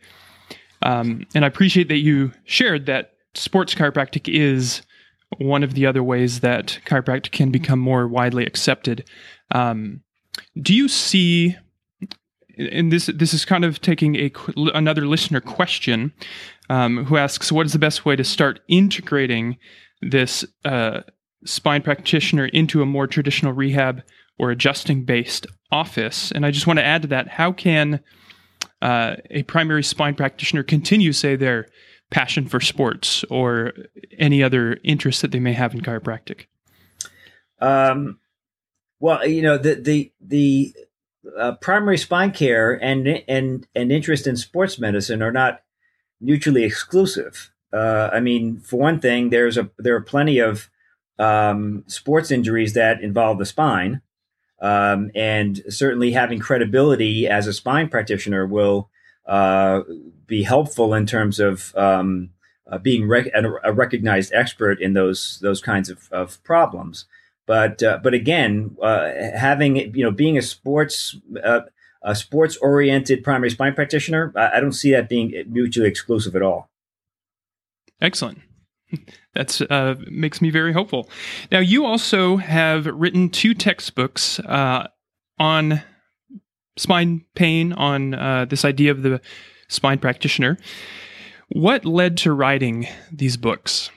[0.84, 4.82] Um, and I appreciate that you shared that sports chiropractic is
[5.38, 9.08] one of the other ways that chiropractic can become more widely accepted.
[9.52, 10.02] Um,
[10.62, 11.56] do you see?
[12.72, 16.14] And this this is kind of taking a another listener question,
[16.70, 19.58] um, who asks, "What is the best way to start integrating
[20.02, 21.02] this uh,
[21.46, 24.04] spine practitioner into a more traditional rehab
[24.38, 28.02] or adjusting based office?" And I just want to add to that: How can
[28.82, 31.68] uh, a primary spine practitioner continue, say, their
[32.10, 33.74] passion for sports or
[34.20, 36.46] any other interest that they may have in chiropractic?
[37.60, 38.20] Um,
[39.00, 40.76] well, you know, the the the
[41.38, 45.62] uh, primary spine care and and and interest in sports medicine are not
[46.20, 47.52] mutually exclusive.
[47.74, 50.70] Uh, I mean, for one thing, there's a there are plenty of
[51.20, 54.02] um, sports injuries that involve the spine,
[54.62, 58.90] um, and certainly having credibility as a spine practitioner will
[59.28, 59.82] uh,
[60.26, 62.32] be helpful in terms of um,
[62.70, 67.06] uh, being rec- a recognized expert in those those kinds of, of problems.
[67.52, 71.64] But uh, but again, uh, having you know being a sports uh,
[72.02, 76.44] a sports oriented primary spine practitioner, I, I don't see that being mutually exclusive at
[76.44, 76.70] all.
[78.00, 78.40] Excellent.
[79.34, 81.10] That uh, makes me very hopeful.
[81.54, 84.88] Now, you also have written two textbooks uh,
[85.40, 85.82] on
[86.78, 89.22] spine pain, on uh, this idea of the
[89.70, 90.58] spine practitioner.
[91.48, 93.90] What led to writing these books?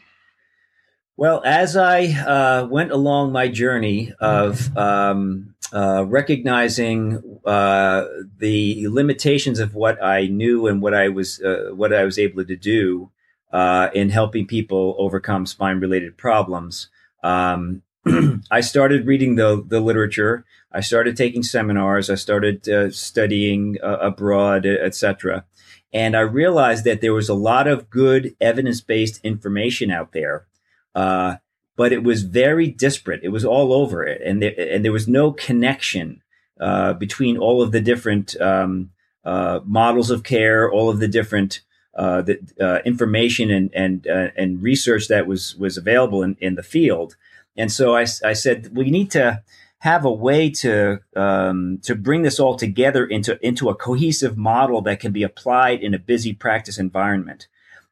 [1.17, 8.05] Well, as I uh, went along my journey of um, uh, recognizing uh,
[8.39, 12.45] the limitations of what I knew and what I was uh, what I was able
[12.45, 13.11] to do,
[13.53, 16.89] uh, in helping people overcome spine related problems.
[17.23, 17.83] Um,
[18.51, 20.45] I started reading the, the literature.
[20.73, 22.11] I started taking seminars.
[22.11, 25.45] I started uh, studying abroad, etc.
[25.93, 30.47] And I realized that there was a lot of good evidence based information out there.
[30.95, 31.37] Uh,
[31.77, 33.21] but it was very disparate.
[33.25, 36.23] It was all over it, and there, and there was no connection
[36.61, 38.91] uh, between all of the different um,
[39.25, 41.61] uh, models of care, all of the different
[41.97, 46.55] uh, the, uh, information and and uh, and research that was was available in, in
[46.55, 47.17] the field.
[47.57, 49.43] And so I, I said we need to
[49.79, 54.81] have a way to um, to bring this all together into into a cohesive model
[54.83, 57.47] that can be applied in a busy practice environment.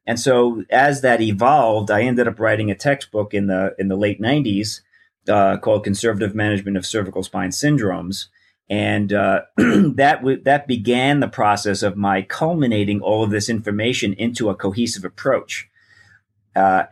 [0.07, 3.97] And so as that evolved, I ended up writing a textbook in the in the
[3.97, 4.81] late '90s
[5.29, 8.27] uh, called "Conservative Management of Cervical Spine Syndromes."
[8.69, 14.13] And uh, that w- that began the process of my culminating all of this information
[14.15, 15.69] into a cohesive approach.
[16.55, 16.85] Uh,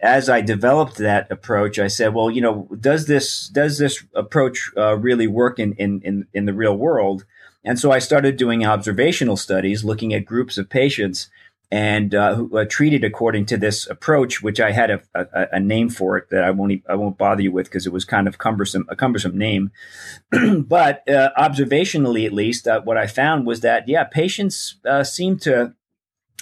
[0.00, 4.70] as I developed that approach, I said, "Well, you know, does this does this approach
[4.76, 7.26] uh, really work in, in in in the real world?"
[7.62, 11.30] And so I started doing observational studies, looking at groups of patients
[11.70, 15.60] and uh, who uh, treated according to this approach, which I had a, a, a,
[15.60, 18.28] name for it that I won't I won't bother you with because it was kind
[18.28, 19.70] of cumbersome a cumbersome name.
[20.30, 25.38] but uh, observationally, at least, uh, what I found was that yeah, patients uh, seem
[25.40, 25.74] to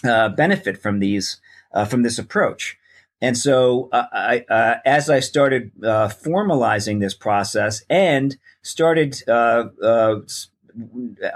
[0.02, 1.40] benefit from these
[1.88, 2.76] from this approach.
[3.20, 9.22] And so, I, as I started formalizing this process and started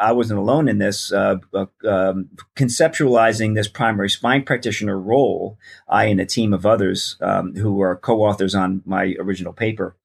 [0.00, 6.06] I wasn't alone in this, uh, uh, um, conceptualizing this primary spine practitioner role, I
[6.06, 9.96] and a team of others um, who are co authors on my original paper,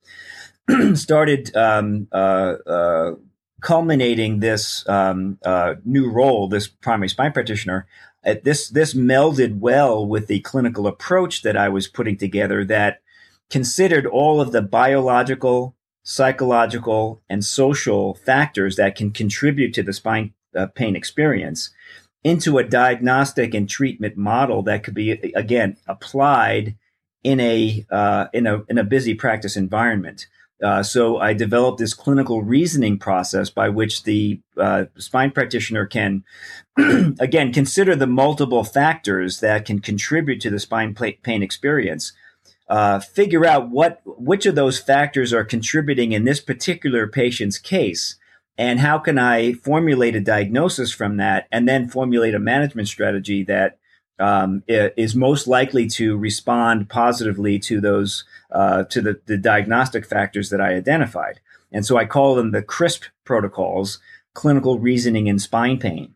[0.93, 3.11] started um, uh, uh,
[3.61, 7.87] culminating this um, uh, new role, this primary spine practitioner.
[8.43, 13.01] this, this melded well with the clinical approach that I was putting together that
[13.49, 20.33] considered all of the biological, psychological, and social factors that can contribute to the spine
[20.55, 21.71] uh, pain experience
[22.23, 26.75] into a diagnostic and treatment model that could be again applied
[27.23, 30.27] in a uh, in a in a busy practice environment.
[30.63, 36.23] Uh, so I developed this clinical reasoning process by which the uh, spine practitioner can,
[37.19, 42.13] again, consider the multiple factors that can contribute to the spine pain experience
[42.71, 48.15] uh, figure out what which of those factors are contributing in this particular patient's case
[48.57, 53.43] and how can i formulate a diagnosis from that and then formulate a management strategy
[53.43, 53.77] that
[54.19, 60.49] um, is most likely to respond positively to those uh, to the, the diagnostic factors
[60.49, 61.41] that i identified.
[61.73, 63.99] And so i call them the crisp protocols
[64.33, 66.13] clinical reasoning in spine pain.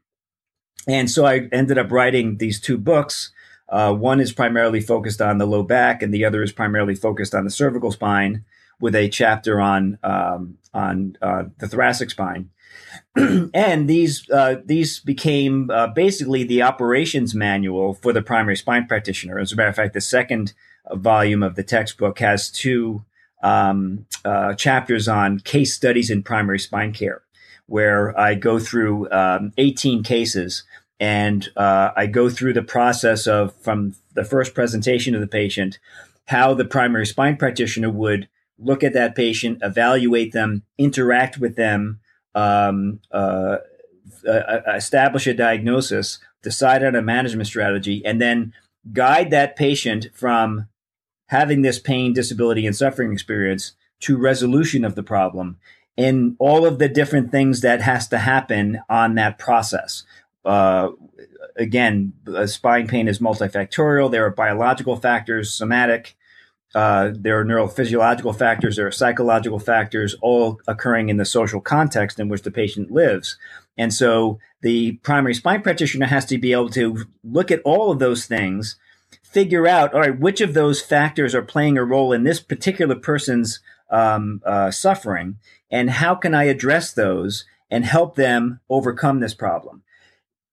[0.88, 3.32] And so i ended up writing these two books
[3.76, 7.36] uh, one is primarily focused on the low back, and the other is primarily focused
[7.36, 8.46] on the cervical spine,
[8.80, 12.52] with a chapter on um, on uh, the thoracic spine.
[13.54, 19.40] and these uh, these became uh, basically the operations manual for the primary spine practitioner.
[19.40, 20.54] As a matter of fact, the second
[20.94, 23.04] volume of the textbook has two
[23.44, 27.24] um, uh, chapters on case studies in primary spine care,
[27.66, 30.64] where I go through um, 18 cases
[31.00, 35.80] and uh, I go through the process of from the first presentation to the patient,
[36.28, 42.00] how the primary spine practitioner would look at that patient, evaluate them, interact with them,
[42.34, 43.58] um, uh,
[44.28, 48.54] uh, establish a diagnosis, decide on a management strategy, and then
[48.94, 50.68] guide that patient from
[51.28, 55.58] having this pain, disability, and suffering experience to resolution of the problem.
[55.98, 60.04] And all of the different things that has to happen on that process
[60.46, 60.92] uh,
[61.56, 62.14] again,
[62.46, 64.12] spine pain is multifactorial.
[64.12, 66.16] There are biological factors, somatic.
[66.74, 68.76] Uh, there are neurophysiological factors.
[68.76, 73.38] There are psychological factors, all occurring in the social context in which the patient lives.
[73.78, 78.00] And so the primary spine practitioner has to be able to look at all of
[78.00, 78.78] those things,
[79.24, 82.96] figure out, all right, which of those factors are playing a role in this particular
[82.96, 85.38] person's um, uh, suffering,
[85.72, 89.84] and how can I address those and help them overcome this problem?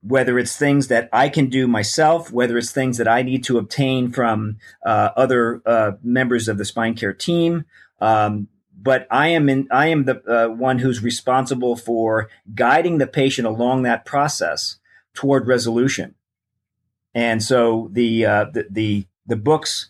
[0.02, 3.58] Whether it's things that I can do myself, whether it's things that I need to
[3.58, 7.64] obtain from uh, other uh, members of the spine care team.
[8.00, 8.48] Um,
[8.80, 13.46] but I am in, I am the uh, one who's responsible for guiding the patient
[13.46, 14.78] along that process
[15.14, 16.16] toward resolution.
[17.14, 19.88] And so the uh, the, the the books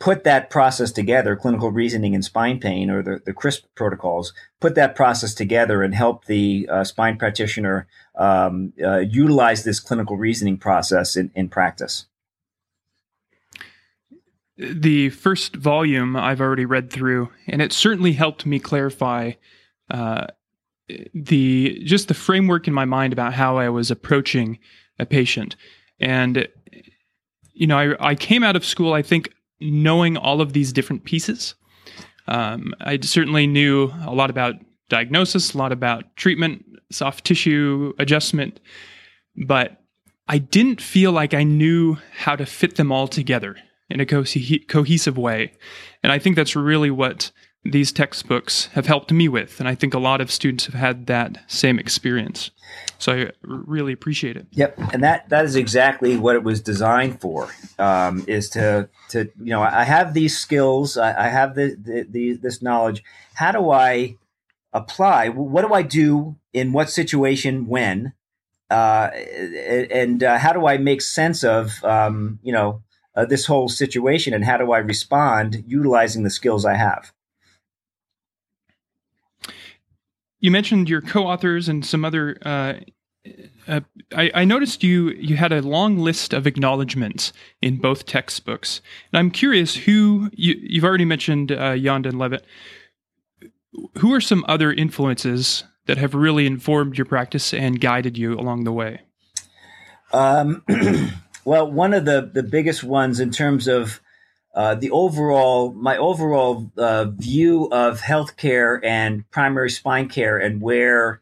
[0.00, 4.74] put that process together, clinical reasoning in spine pain or the, the CRISP protocols, put
[4.74, 7.86] that process together and help the uh, spine practitioner
[8.16, 12.06] um, uh, utilize this clinical reasoning process in, in practice.
[14.56, 19.32] the first volume I've already read through, and it certainly helped me clarify
[19.90, 20.26] uh,
[21.12, 24.58] the just the framework in my mind about how I was approaching
[24.98, 25.56] a patient.
[25.98, 26.48] And
[27.52, 29.32] you know, I, I came out of school, I think,
[29.64, 31.54] knowing all of these different pieces.
[32.26, 34.54] Um, I certainly knew a lot about
[34.88, 38.60] diagnosis, a lot about treatment, soft tissue adjustment,
[39.46, 39.82] but
[40.28, 43.56] I didn't feel like I knew how to fit them all together
[43.90, 44.24] in a co-
[44.68, 45.52] cohesive way.
[46.02, 47.30] And I think that's really what
[47.64, 49.58] these textbooks have helped me with.
[49.58, 52.50] And I think a lot of students have had that same experience.
[52.98, 54.46] So I really appreciate it.
[54.52, 57.48] Yep, and that that is exactly what it was designed for.
[57.78, 62.06] Um, is to to you know I have these skills, I, I have the, the,
[62.08, 63.02] the this knowledge.
[63.34, 64.16] How do I
[64.72, 65.28] apply?
[65.28, 68.12] What do I do in what situation when?
[68.70, 69.10] Uh,
[69.90, 72.82] and uh, how do I make sense of um, you know
[73.14, 77.12] uh, this whole situation, and how do I respond utilizing the skills I have?
[80.44, 82.36] You mentioned your co-authors and some other.
[82.44, 82.74] Uh,
[83.66, 83.80] uh,
[84.14, 87.32] I, I, noticed you you had a long list of acknowledgments
[87.62, 92.42] in both textbooks, and I'm curious who you, have already mentioned uh, Janda and Lewit.
[94.00, 98.64] Who are some other influences that have really informed your practice and guided you along
[98.64, 99.00] the way?
[100.12, 100.62] Um,
[101.46, 103.98] well, one of the the biggest ones in terms of
[104.54, 111.20] uh, the overall, my overall uh, view of healthcare and primary spine care and where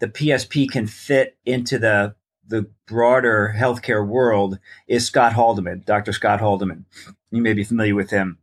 [0.00, 2.14] the PSP can fit into the
[2.48, 4.58] the broader healthcare world
[4.88, 6.12] is Scott Haldeman, Dr.
[6.12, 6.84] Scott Haldeman.
[7.30, 8.38] You may be familiar with him.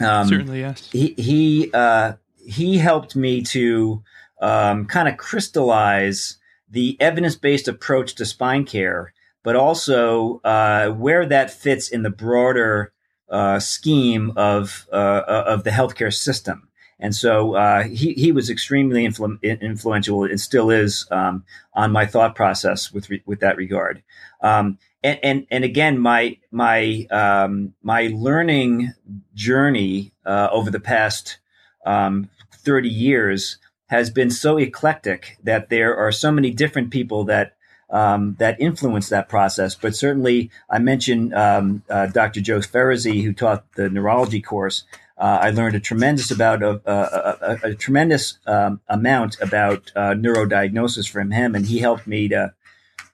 [0.00, 0.88] Um, Certainly, yes.
[0.90, 4.02] He he uh, he helped me to
[4.40, 6.38] um, kind of crystallize
[6.70, 12.10] the evidence based approach to spine care, but also uh, where that fits in the
[12.10, 12.92] broader
[13.30, 16.68] uh, scheme of uh, uh, of the healthcare system.
[16.98, 22.04] And so uh, he he was extremely influ- influential and still is um, on my
[22.04, 24.02] thought process with re- with that regard.
[24.42, 28.92] Um, and, and and again, my my um, my learning
[29.34, 31.38] journey uh, over the past
[31.86, 37.56] um, thirty years has been so eclectic that there are so many different people that
[37.90, 39.74] um, that influenced that process.
[39.74, 42.40] But certainly, I mentioned um, uh, Dr.
[42.40, 44.84] Joe Ferezy, who taught the neurology course.
[45.18, 50.14] Uh, I learned a tremendous about a, a, a, a tremendous um, amount about uh,
[50.14, 52.54] neurodiagnosis from him, and he helped me to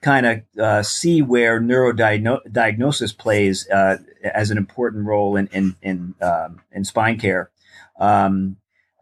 [0.02, 6.14] kind of uh, see where neurodiagnosis plays uh, as an important role in in in,
[6.22, 7.50] um, in spine care.
[7.98, 8.56] Um,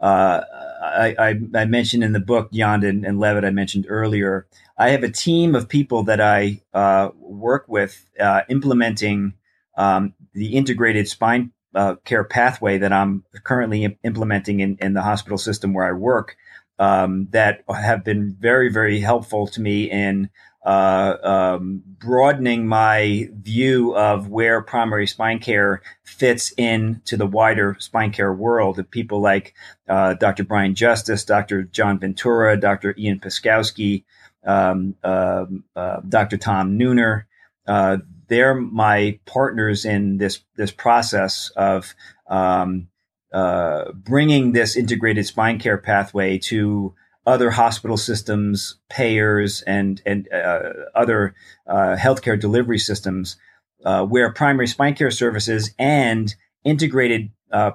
[0.05, 0.45] uh,
[0.83, 4.47] I, I, I, mentioned in the book Jan and, and Lewit I mentioned earlier
[4.77, 9.33] I have a team of people that I uh, work with uh, implementing
[9.79, 15.39] um, the integrated spine uh, care pathway that I'm currently implementing in, in, the hospital
[15.39, 16.37] system where I work.
[16.77, 20.29] Um, that have been very, very helpful to me in
[20.65, 28.33] um, broadening my view of where primary spine care fits into the wider spine care
[28.33, 28.79] world.
[28.79, 29.55] Of people like
[29.89, 30.45] uh, Dr.
[30.45, 31.65] Brian Justice, Dr.
[31.65, 32.95] John Ventura, Dr.
[32.99, 34.05] Ian Paskowski,
[34.45, 35.47] um, uh,
[35.77, 36.37] uh, Dr.
[36.37, 37.25] Tom Nooner.
[37.67, 37.99] Uh,
[38.29, 41.95] they're my partners in this this process of
[42.27, 42.89] um,
[43.33, 46.95] uh, bringing this integrated spine care pathway to
[47.27, 51.35] other hospital systems, payers, and and uh, other
[51.67, 53.37] uh, healthcare delivery systems,
[53.83, 57.31] where primary spine care services and integrated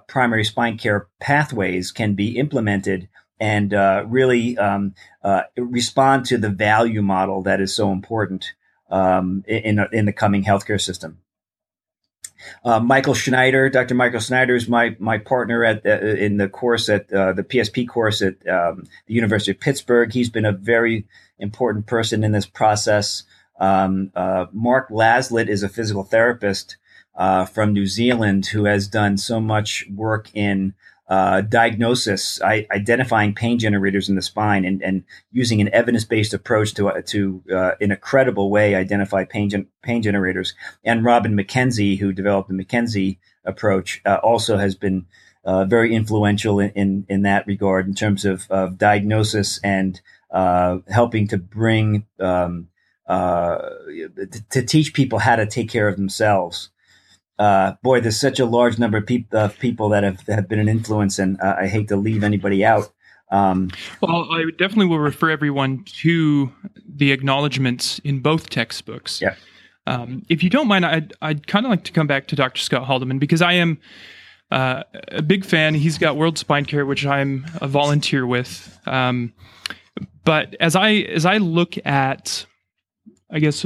[0.08, 3.08] primary spine care pathways can be implemented
[3.40, 4.94] and uh, really um,
[5.24, 8.54] uh, respond to the value model that is so important
[8.90, 11.20] um, in, in the coming healthcare system.
[12.64, 13.96] Uh, Michael Schneider, Dr.
[13.96, 17.88] Michael Schneider is my my partner at uh, in the course at uh, the PSP
[17.88, 20.12] course at um, the University of Pittsburgh.
[20.12, 21.06] He's been a very
[21.38, 23.24] important person in this process.
[23.60, 26.78] Um, uh, Mark Laslett is a physical therapist
[27.52, 30.74] from New Zealand who has done so much work in
[31.10, 36.36] uh, diagnosis, I, identifying pain generators in the spine, and, and using an evidence based
[36.36, 40.54] approach to uh, to uh, in a credible way identify pain gen- pain generators.
[40.84, 45.08] And Robin McKenzie, who developed the McKenzie approach, uh, also has been
[45.44, 50.00] uh, very influential in, in, in that regard in terms of, of diagnosis and
[50.30, 52.68] uh, helping to bring um,
[53.08, 56.70] to, to teach people how to take care of themselves
[57.40, 60.70] uh, boy, there's such a large number of, peop- people that have, have been an
[60.70, 62.92] influence, and uh, I hate to leave anybody out.
[63.32, 63.70] Um,
[64.02, 66.52] well, I definitely will refer everyone to
[66.88, 69.22] the acknowledgments in both textbooks.
[69.22, 69.36] Yeah.
[69.88, 72.62] Um, if you don't mind, I'd, I'd kind of like to come back to Dr.
[72.62, 73.80] Scott Haldeman because I am
[74.52, 75.76] uh, a big fan.
[75.76, 78.80] He's got World Spine Care, which I'm a volunteer with.
[78.86, 79.34] Um,
[80.26, 82.46] but as I as I look at,
[83.32, 83.66] I guess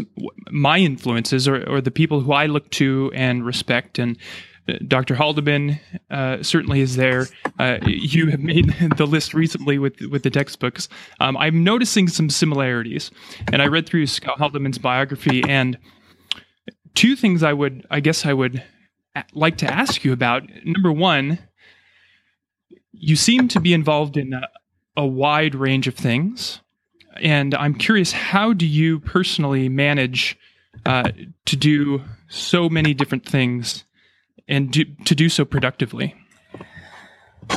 [0.52, 4.18] my influences or, or the people who I look to and respect, and
[4.68, 5.16] uh, Dr.
[5.16, 7.28] Haldeman uh, certainly is there.
[7.60, 10.90] Uh, you have made the list recently with with the textbooks.
[11.20, 13.12] Um, I'm noticing some similarities,
[13.52, 15.78] and I read through Scott Haldeman's biography, and
[16.94, 18.64] two things I would, I guess, I would
[19.34, 20.44] like to ask you about.
[20.64, 21.40] Number one,
[22.92, 24.48] you seem to be involved in a,
[24.96, 26.62] a wide range of things,
[27.22, 30.38] and I'm curious, how do you personally manage
[30.86, 31.12] uh,
[31.46, 33.84] to do so many different things
[34.48, 36.16] and do, to do so productively?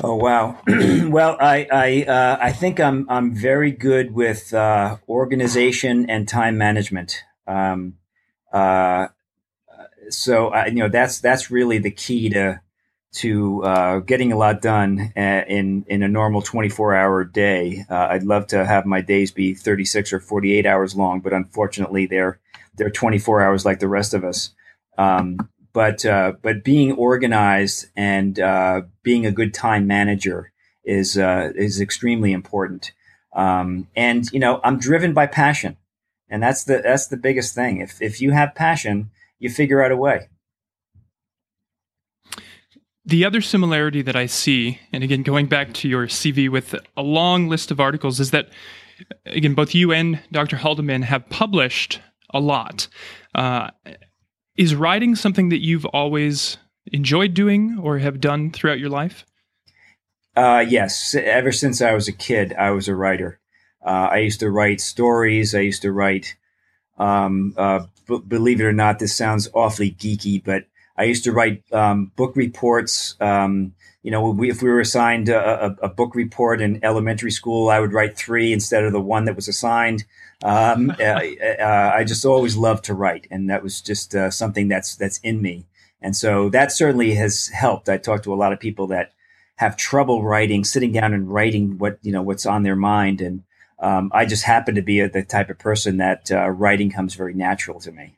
[0.03, 0.59] Oh wow!
[0.67, 6.59] well, I I uh, I think I'm I'm very good with uh, organization and time
[6.59, 7.23] management.
[7.47, 7.95] Um,
[8.53, 9.09] uh,
[10.11, 12.61] so I, you know that's that's really the key to
[13.13, 17.85] to uh, getting a lot done uh, in in a normal 24 hour day.
[17.89, 22.07] Uh, I'd love to have my days be 36 or 48 hours long, but unfortunately
[22.07, 22.39] they're
[22.77, 24.51] they're 24 hours like the rest of us.
[24.99, 25.39] Um,
[25.73, 30.53] but uh, but being organized and uh, being a good time manager
[30.85, 32.93] is uh, is extremely important.
[33.35, 35.77] Um, and you know I'm driven by passion,
[36.31, 37.81] and that's the that's the biggest thing.
[37.81, 40.29] If if you have passion, you figure out a way.
[43.07, 47.03] The other similarity that I see, and again, going back to your CV with a
[47.03, 48.49] long list of articles, is that,
[49.25, 50.57] again, both you and Dr.
[50.57, 52.01] Haldeman have published
[52.35, 52.89] a lot.
[53.35, 53.71] Uh,
[54.57, 56.57] is writing something that you've always
[56.93, 59.25] enjoyed doing or have done throughout your life?
[60.35, 61.15] Uh, yes.
[61.15, 63.39] Ever since I was a kid, I was a writer.
[63.85, 65.55] Uh, I used to write stories.
[65.55, 66.35] I used to write
[66.99, 70.65] um, uh, b- believe it or not, this sounds awfully geeky, but
[70.99, 73.17] I used to write um, book reports.
[73.21, 77.33] Um, you know, we, if we were assigned a, a, a, book report in elementary
[77.33, 80.05] school, I would write three instead of the one that was assigned.
[80.45, 84.69] Um, uh, uh, I just always loved to write, and that was just uh, something
[84.69, 85.67] that's that's in me.
[86.01, 87.89] And so that certainly has helped.
[87.89, 89.13] I talked to a lot of people that
[89.57, 93.43] have trouble writing, sitting down and writing what you know what's on their mind, and
[93.81, 97.15] um, I just happen to be a, the type of person that uh, writing comes
[97.15, 98.17] very natural to me.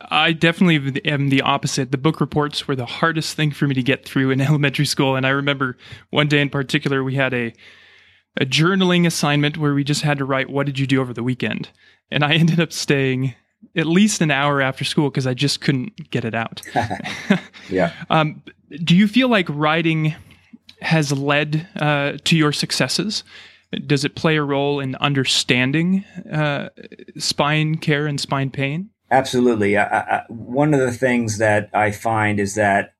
[0.00, 1.90] I definitely am the opposite.
[1.90, 5.16] The book reports were the hardest thing for me to get through in elementary school,
[5.16, 5.76] and I remember
[6.10, 7.52] one day in particular we had a
[8.40, 11.24] a journaling assignment where we just had to write what did you do over the
[11.24, 11.70] weekend,
[12.10, 13.34] and I ended up staying
[13.76, 16.62] at least an hour after school because I just couldn't get it out.
[17.68, 17.92] yeah.
[18.10, 18.42] Um,
[18.84, 20.14] do you feel like writing
[20.80, 23.24] has led uh, to your successes?
[23.86, 26.68] Does it play a role in understanding uh,
[27.18, 28.90] spine care and spine pain?
[29.10, 29.76] Absolutely.
[29.76, 32.94] I, I, one of the things that I find is that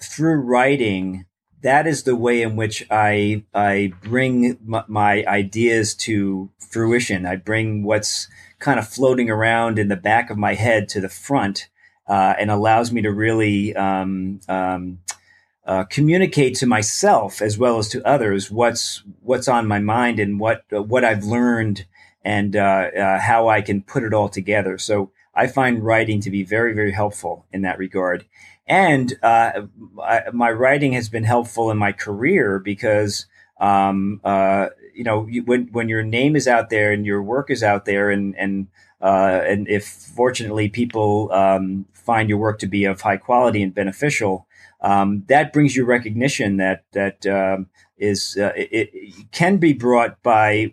[0.00, 1.26] through writing,
[1.62, 7.26] that is the way in which I I bring m- my ideas to fruition.
[7.26, 8.28] I bring what's
[8.58, 11.68] kind of floating around in the back of my head to the front,
[12.08, 15.00] uh, and allows me to really um, um,
[15.66, 20.40] uh, communicate to myself as well as to others what's what's on my mind and
[20.40, 21.86] what uh, what I've learned
[22.24, 24.78] and uh, uh, how I can put it all together.
[24.78, 28.24] So I find writing to be very very helpful in that regard.
[28.66, 29.62] And uh,
[30.02, 33.26] I, my writing has been helpful in my career because
[33.60, 37.50] um, uh, you know you, when when your name is out there and your work
[37.50, 38.66] is out there and and
[39.00, 44.46] and if fortunately people um, find your work to be of high quality and beneficial,
[44.80, 47.68] um, that brings you recognition that that um,
[47.98, 50.72] is uh, it, it, can be brought by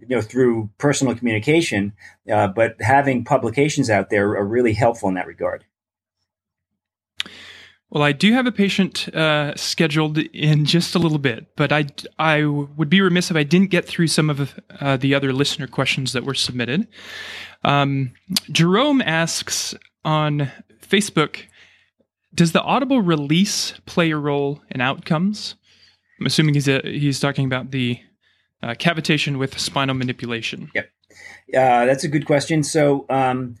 [0.00, 1.92] you know through personal communication,
[2.32, 5.64] uh, but having publications out there are really helpful in that regard.
[7.90, 11.86] Well, I do have a patient uh, scheduled in just a little bit, but I,
[12.20, 15.66] I would be remiss if I didn't get through some of uh, the other listener
[15.66, 16.86] questions that were submitted.
[17.64, 18.12] Um,
[18.52, 19.74] Jerome asks
[20.04, 21.46] on Facebook
[22.32, 25.56] does the audible release play a role in outcomes?
[26.20, 27.98] I'm assuming he's a, he's talking about the
[28.62, 30.70] uh, cavitation with spinal manipulation.
[30.74, 30.90] Yep,
[31.54, 32.62] uh, that's a good question.
[32.62, 33.56] So, um,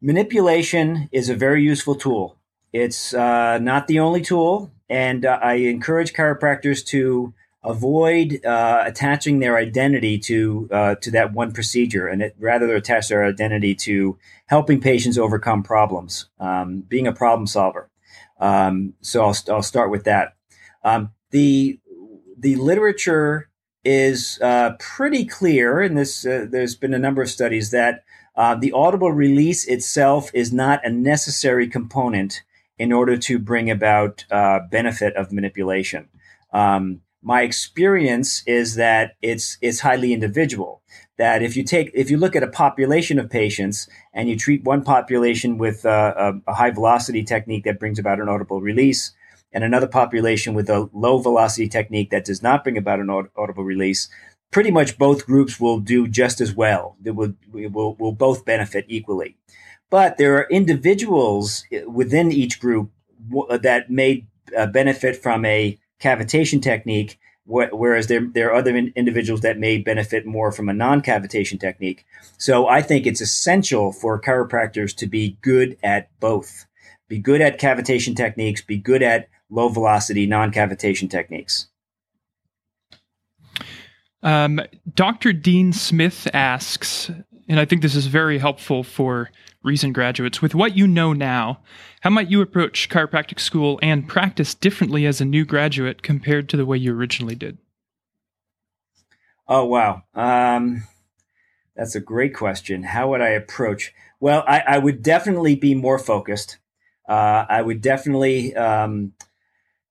[0.00, 2.38] manipulation is a very useful tool.
[2.72, 7.32] It's uh, not the only tool, and uh, I encourage chiropractors to
[7.62, 13.08] avoid uh, attaching their identity to uh, to that one procedure, and it, rather attach
[13.08, 17.90] their identity to helping patients overcome problems, um, being a problem solver.
[18.38, 20.34] Um, so I'll, I'll start with that.
[20.82, 21.80] Um, the
[22.38, 23.48] the literature
[23.84, 28.04] is uh, pretty clear, and this uh, there's been a number of studies that
[28.36, 32.42] Uh, the audible release itself is not a necessary component
[32.78, 36.08] in order to bring about uh, benefit of manipulation.
[36.52, 40.82] Um, my experience is that it's it's highly individual.
[41.16, 44.66] That if you take if you look at a population of patients and you treat
[44.66, 49.14] one population with uh, a, a high velocity technique that brings about an audible release,
[49.54, 53.64] and another population with a low velocity technique that does not bring about an audible
[53.64, 54.08] release,
[54.50, 56.96] pretty much both groups will do just as well.
[57.00, 59.36] They will, will, will both benefit equally.
[59.90, 62.90] But there are individuals within each group
[63.48, 64.26] that may
[64.56, 70.26] uh, benefit from a cavitation technique, whereas there, there are other individuals that may benefit
[70.26, 72.04] more from a non cavitation technique.
[72.38, 76.66] So I think it's essential for chiropractors to be good at both.
[77.06, 81.68] Be good at cavitation techniques, be good at low velocity non cavitation techniques.
[84.22, 84.60] Um,
[84.94, 85.32] Dr.
[85.32, 87.10] Dean Smith asks,
[87.48, 89.30] and I think this is very helpful for
[89.62, 91.60] recent graduates, with what you know now,
[92.00, 96.56] how might you approach chiropractic school and practice differently as a new graduate compared to
[96.56, 97.58] the way you originally did?
[99.46, 100.02] Oh, wow.
[100.14, 100.84] Um,
[101.76, 102.82] that's a great question.
[102.82, 103.92] How would I approach?
[104.20, 106.58] Well, I, I would definitely be more focused.
[107.06, 109.12] Uh, I would definitely um,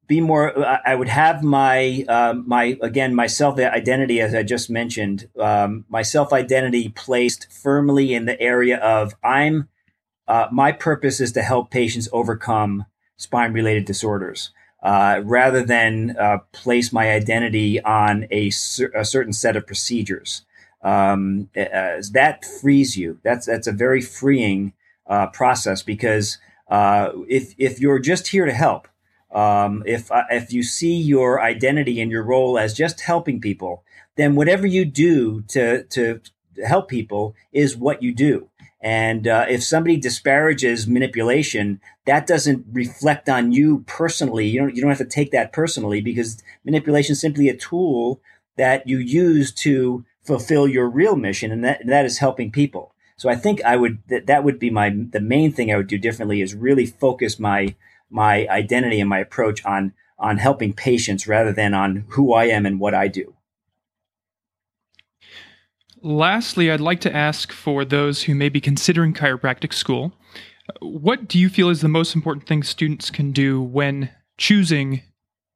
[0.08, 0.54] be more
[0.86, 5.86] i would have my uh, my again my self identity as i just mentioned um,
[5.90, 9.70] my self identity placed firmly in the area of i'm
[10.28, 12.86] uh, my purpose is to help patients overcome
[13.18, 14.52] spine related disorders
[14.84, 20.44] uh, rather than uh, place my identity on a, cer- a, certain set of procedures.
[20.82, 24.74] Um, that frees you that's that's a very freeing
[25.08, 28.90] uh, process because uh, if if you're just here to help
[29.34, 33.84] um, if uh, if you see your identity and your role as just helping people,
[34.16, 36.22] then whatever you do to to
[36.66, 38.50] help people is what you do.
[38.80, 44.46] And uh, if somebody disparages manipulation, that doesn't reflect on you personally.
[44.48, 48.22] You don't you don't have to take that personally because manipulation is simply a tool
[48.58, 52.94] that you use to fulfill your real mission, and that that is helping people.
[53.16, 55.88] So I think I would that, that would be my the main thing I would
[55.88, 57.76] do differently is really focus my
[58.14, 62.66] my identity and my approach on on helping patients rather than on who I am
[62.66, 63.34] and what I do.
[66.02, 70.14] Lastly, I'd like to ask for those who may be considering chiropractic school,
[70.80, 75.02] what do you feel is the most important thing students can do when choosing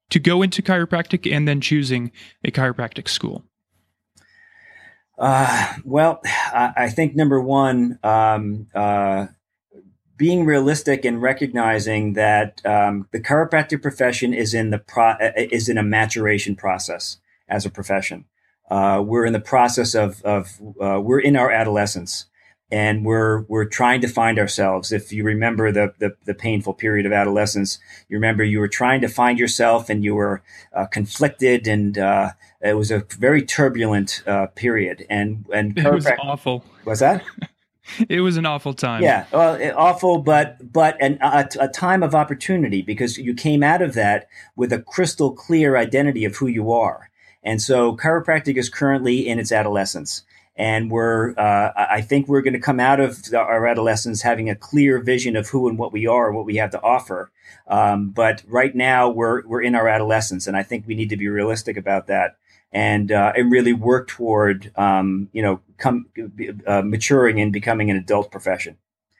[0.10, 2.12] to go into chiropractic and then choosing
[2.44, 3.44] a chiropractic school?
[5.18, 6.22] Uh, well,
[6.54, 9.28] I think number one, um, uh,
[10.18, 15.78] being realistic and recognizing that um, the chiropractic profession is in the pro- is in
[15.78, 18.26] a maturation process as a profession.
[18.70, 22.26] Uh, we're in the process of of uh, we're in our adolescence,
[22.72, 24.92] and we're we're trying to find ourselves.
[24.92, 29.02] If you remember the, the, the painful period of adolescence, you remember you were trying
[29.02, 30.42] to find yourself, and you were
[30.74, 35.06] uh, conflicted, and uh, it was a very turbulent uh, period.
[35.10, 36.66] And and it was awful.
[36.86, 37.24] Was that?
[38.10, 39.04] it was an awful time.
[39.04, 43.82] Yeah, well, awful, but but an, a, a, time of opportunity because you came out
[43.82, 47.10] of that with a crystal clear identity of who you are.
[47.44, 50.24] And so, chiropractic is currently in its adolescence,
[50.56, 54.56] and we're uh, I think we're going to come out of our adolescence having a
[54.56, 57.32] clear vision of who and what we are, what we have to offer.
[57.68, 61.18] Um, but right now, we're we're in our adolescence, and I think we need to
[61.18, 62.38] be realistic about that
[62.72, 66.08] and uh, and really work toward um, you know come
[66.66, 68.78] uh, maturing and becoming an adult profession.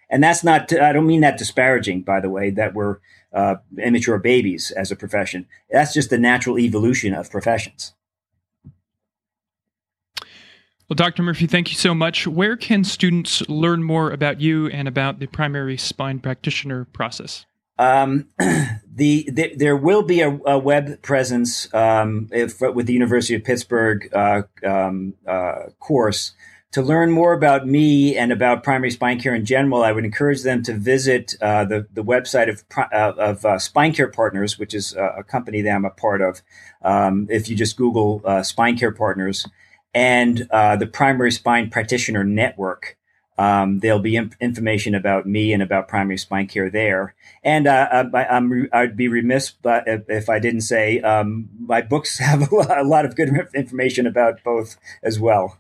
[0.10, 2.98] And that's not I don't mean that disparaging, by the way, that we're
[3.34, 5.48] uh, immature babies as a profession.
[5.70, 7.94] That's just the natural evolution of professions.
[10.90, 11.22] Well, Dr.
[11.22, 12.26] Murphy, thank you so much.
[12.28, 17.46] Where can students learn more about you and about the primary spine practitioner process?
[17.78, 23.36] Um, the, the, there will be a, a web presence um, if, with the University
[23.36, 26.34] of Pittsburgh uh, um, uh, course.
[26.74, 30.44] To learn more about me and about primary spine care in general, I would encourage
[30.44, 34.74] them to visit uh, the, the website of, uh, of uh, Spine Care Partners, which
[34.74, 36.42] is a company that I'm a part of.
[36.82, 39.48] Um, if you just Google uh, Spine Care Partners
[39.94, 42.98] and the Primary Spine Practitioner Network.
[43.38, 47.14] Um, there'll be information about me and about primary spine care there.
[47.44, 52.18] And uh, I, am I'd be remiss but if I didn't say um, my books
[52.20, 55.58] have a lot of good information about both as well.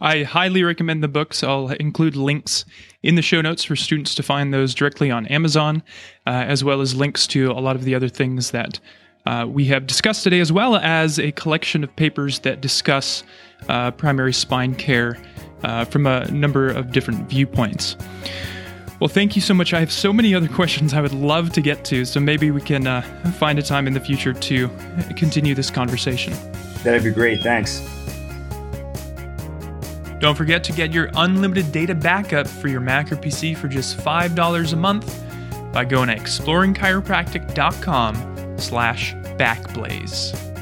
[0.00, 1.42] I highly recommend the books.
[1.42, 2.64] I'll include links
[3.02, 5.82] in the show notes for students to find those directly on Amazon,
[6.26, 8.78] uh, as well as links to a lot of the other things that
[9.26, 13.24] uh, we have discussed today, as well as a collection of papers that discuss
[13.68, 15.18] uh, primary spine care
[15.62, 17.96] uh, from a number of different viewpoints.
[19.00, 19.74] Well, thank you so much.
[19.74, 22.60] I have so many other questions I would love to get to, so maybe we
[22.60, 23.02] can uh,
[23.38, 24.68] find a time in the future to
[25.16, 26.32] continue this conversation.
[26.82, 27.42] That'd be great.
[27.42, 27.80] Thanks.
[30.18, 33.98] Don't forget to get your unlimited data backup for your Mac or PC for just
[33.98, 35.22] $5 a month
[35.72, 40.55] by going to exploringchiropractic.com slash backblaze.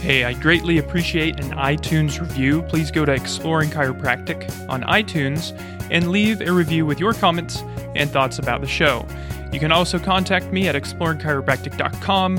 [0.00, 2.62] Hey, I greatly appreciate an iTunes review.
[2.62, 5.58] Please go to Exploring Chiropractic on iTunes
[5.90, 7.62] and leave a review with your comments
[7.96, 9.06] and thoughts about the show.
[9.52, 12.38] You can also contact me at exploringchiropractic.com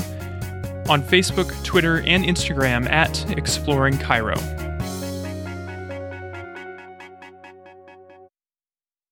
[0.89, 4.68] on Facebook, Twitter, and Instagram at Exploring Chiro.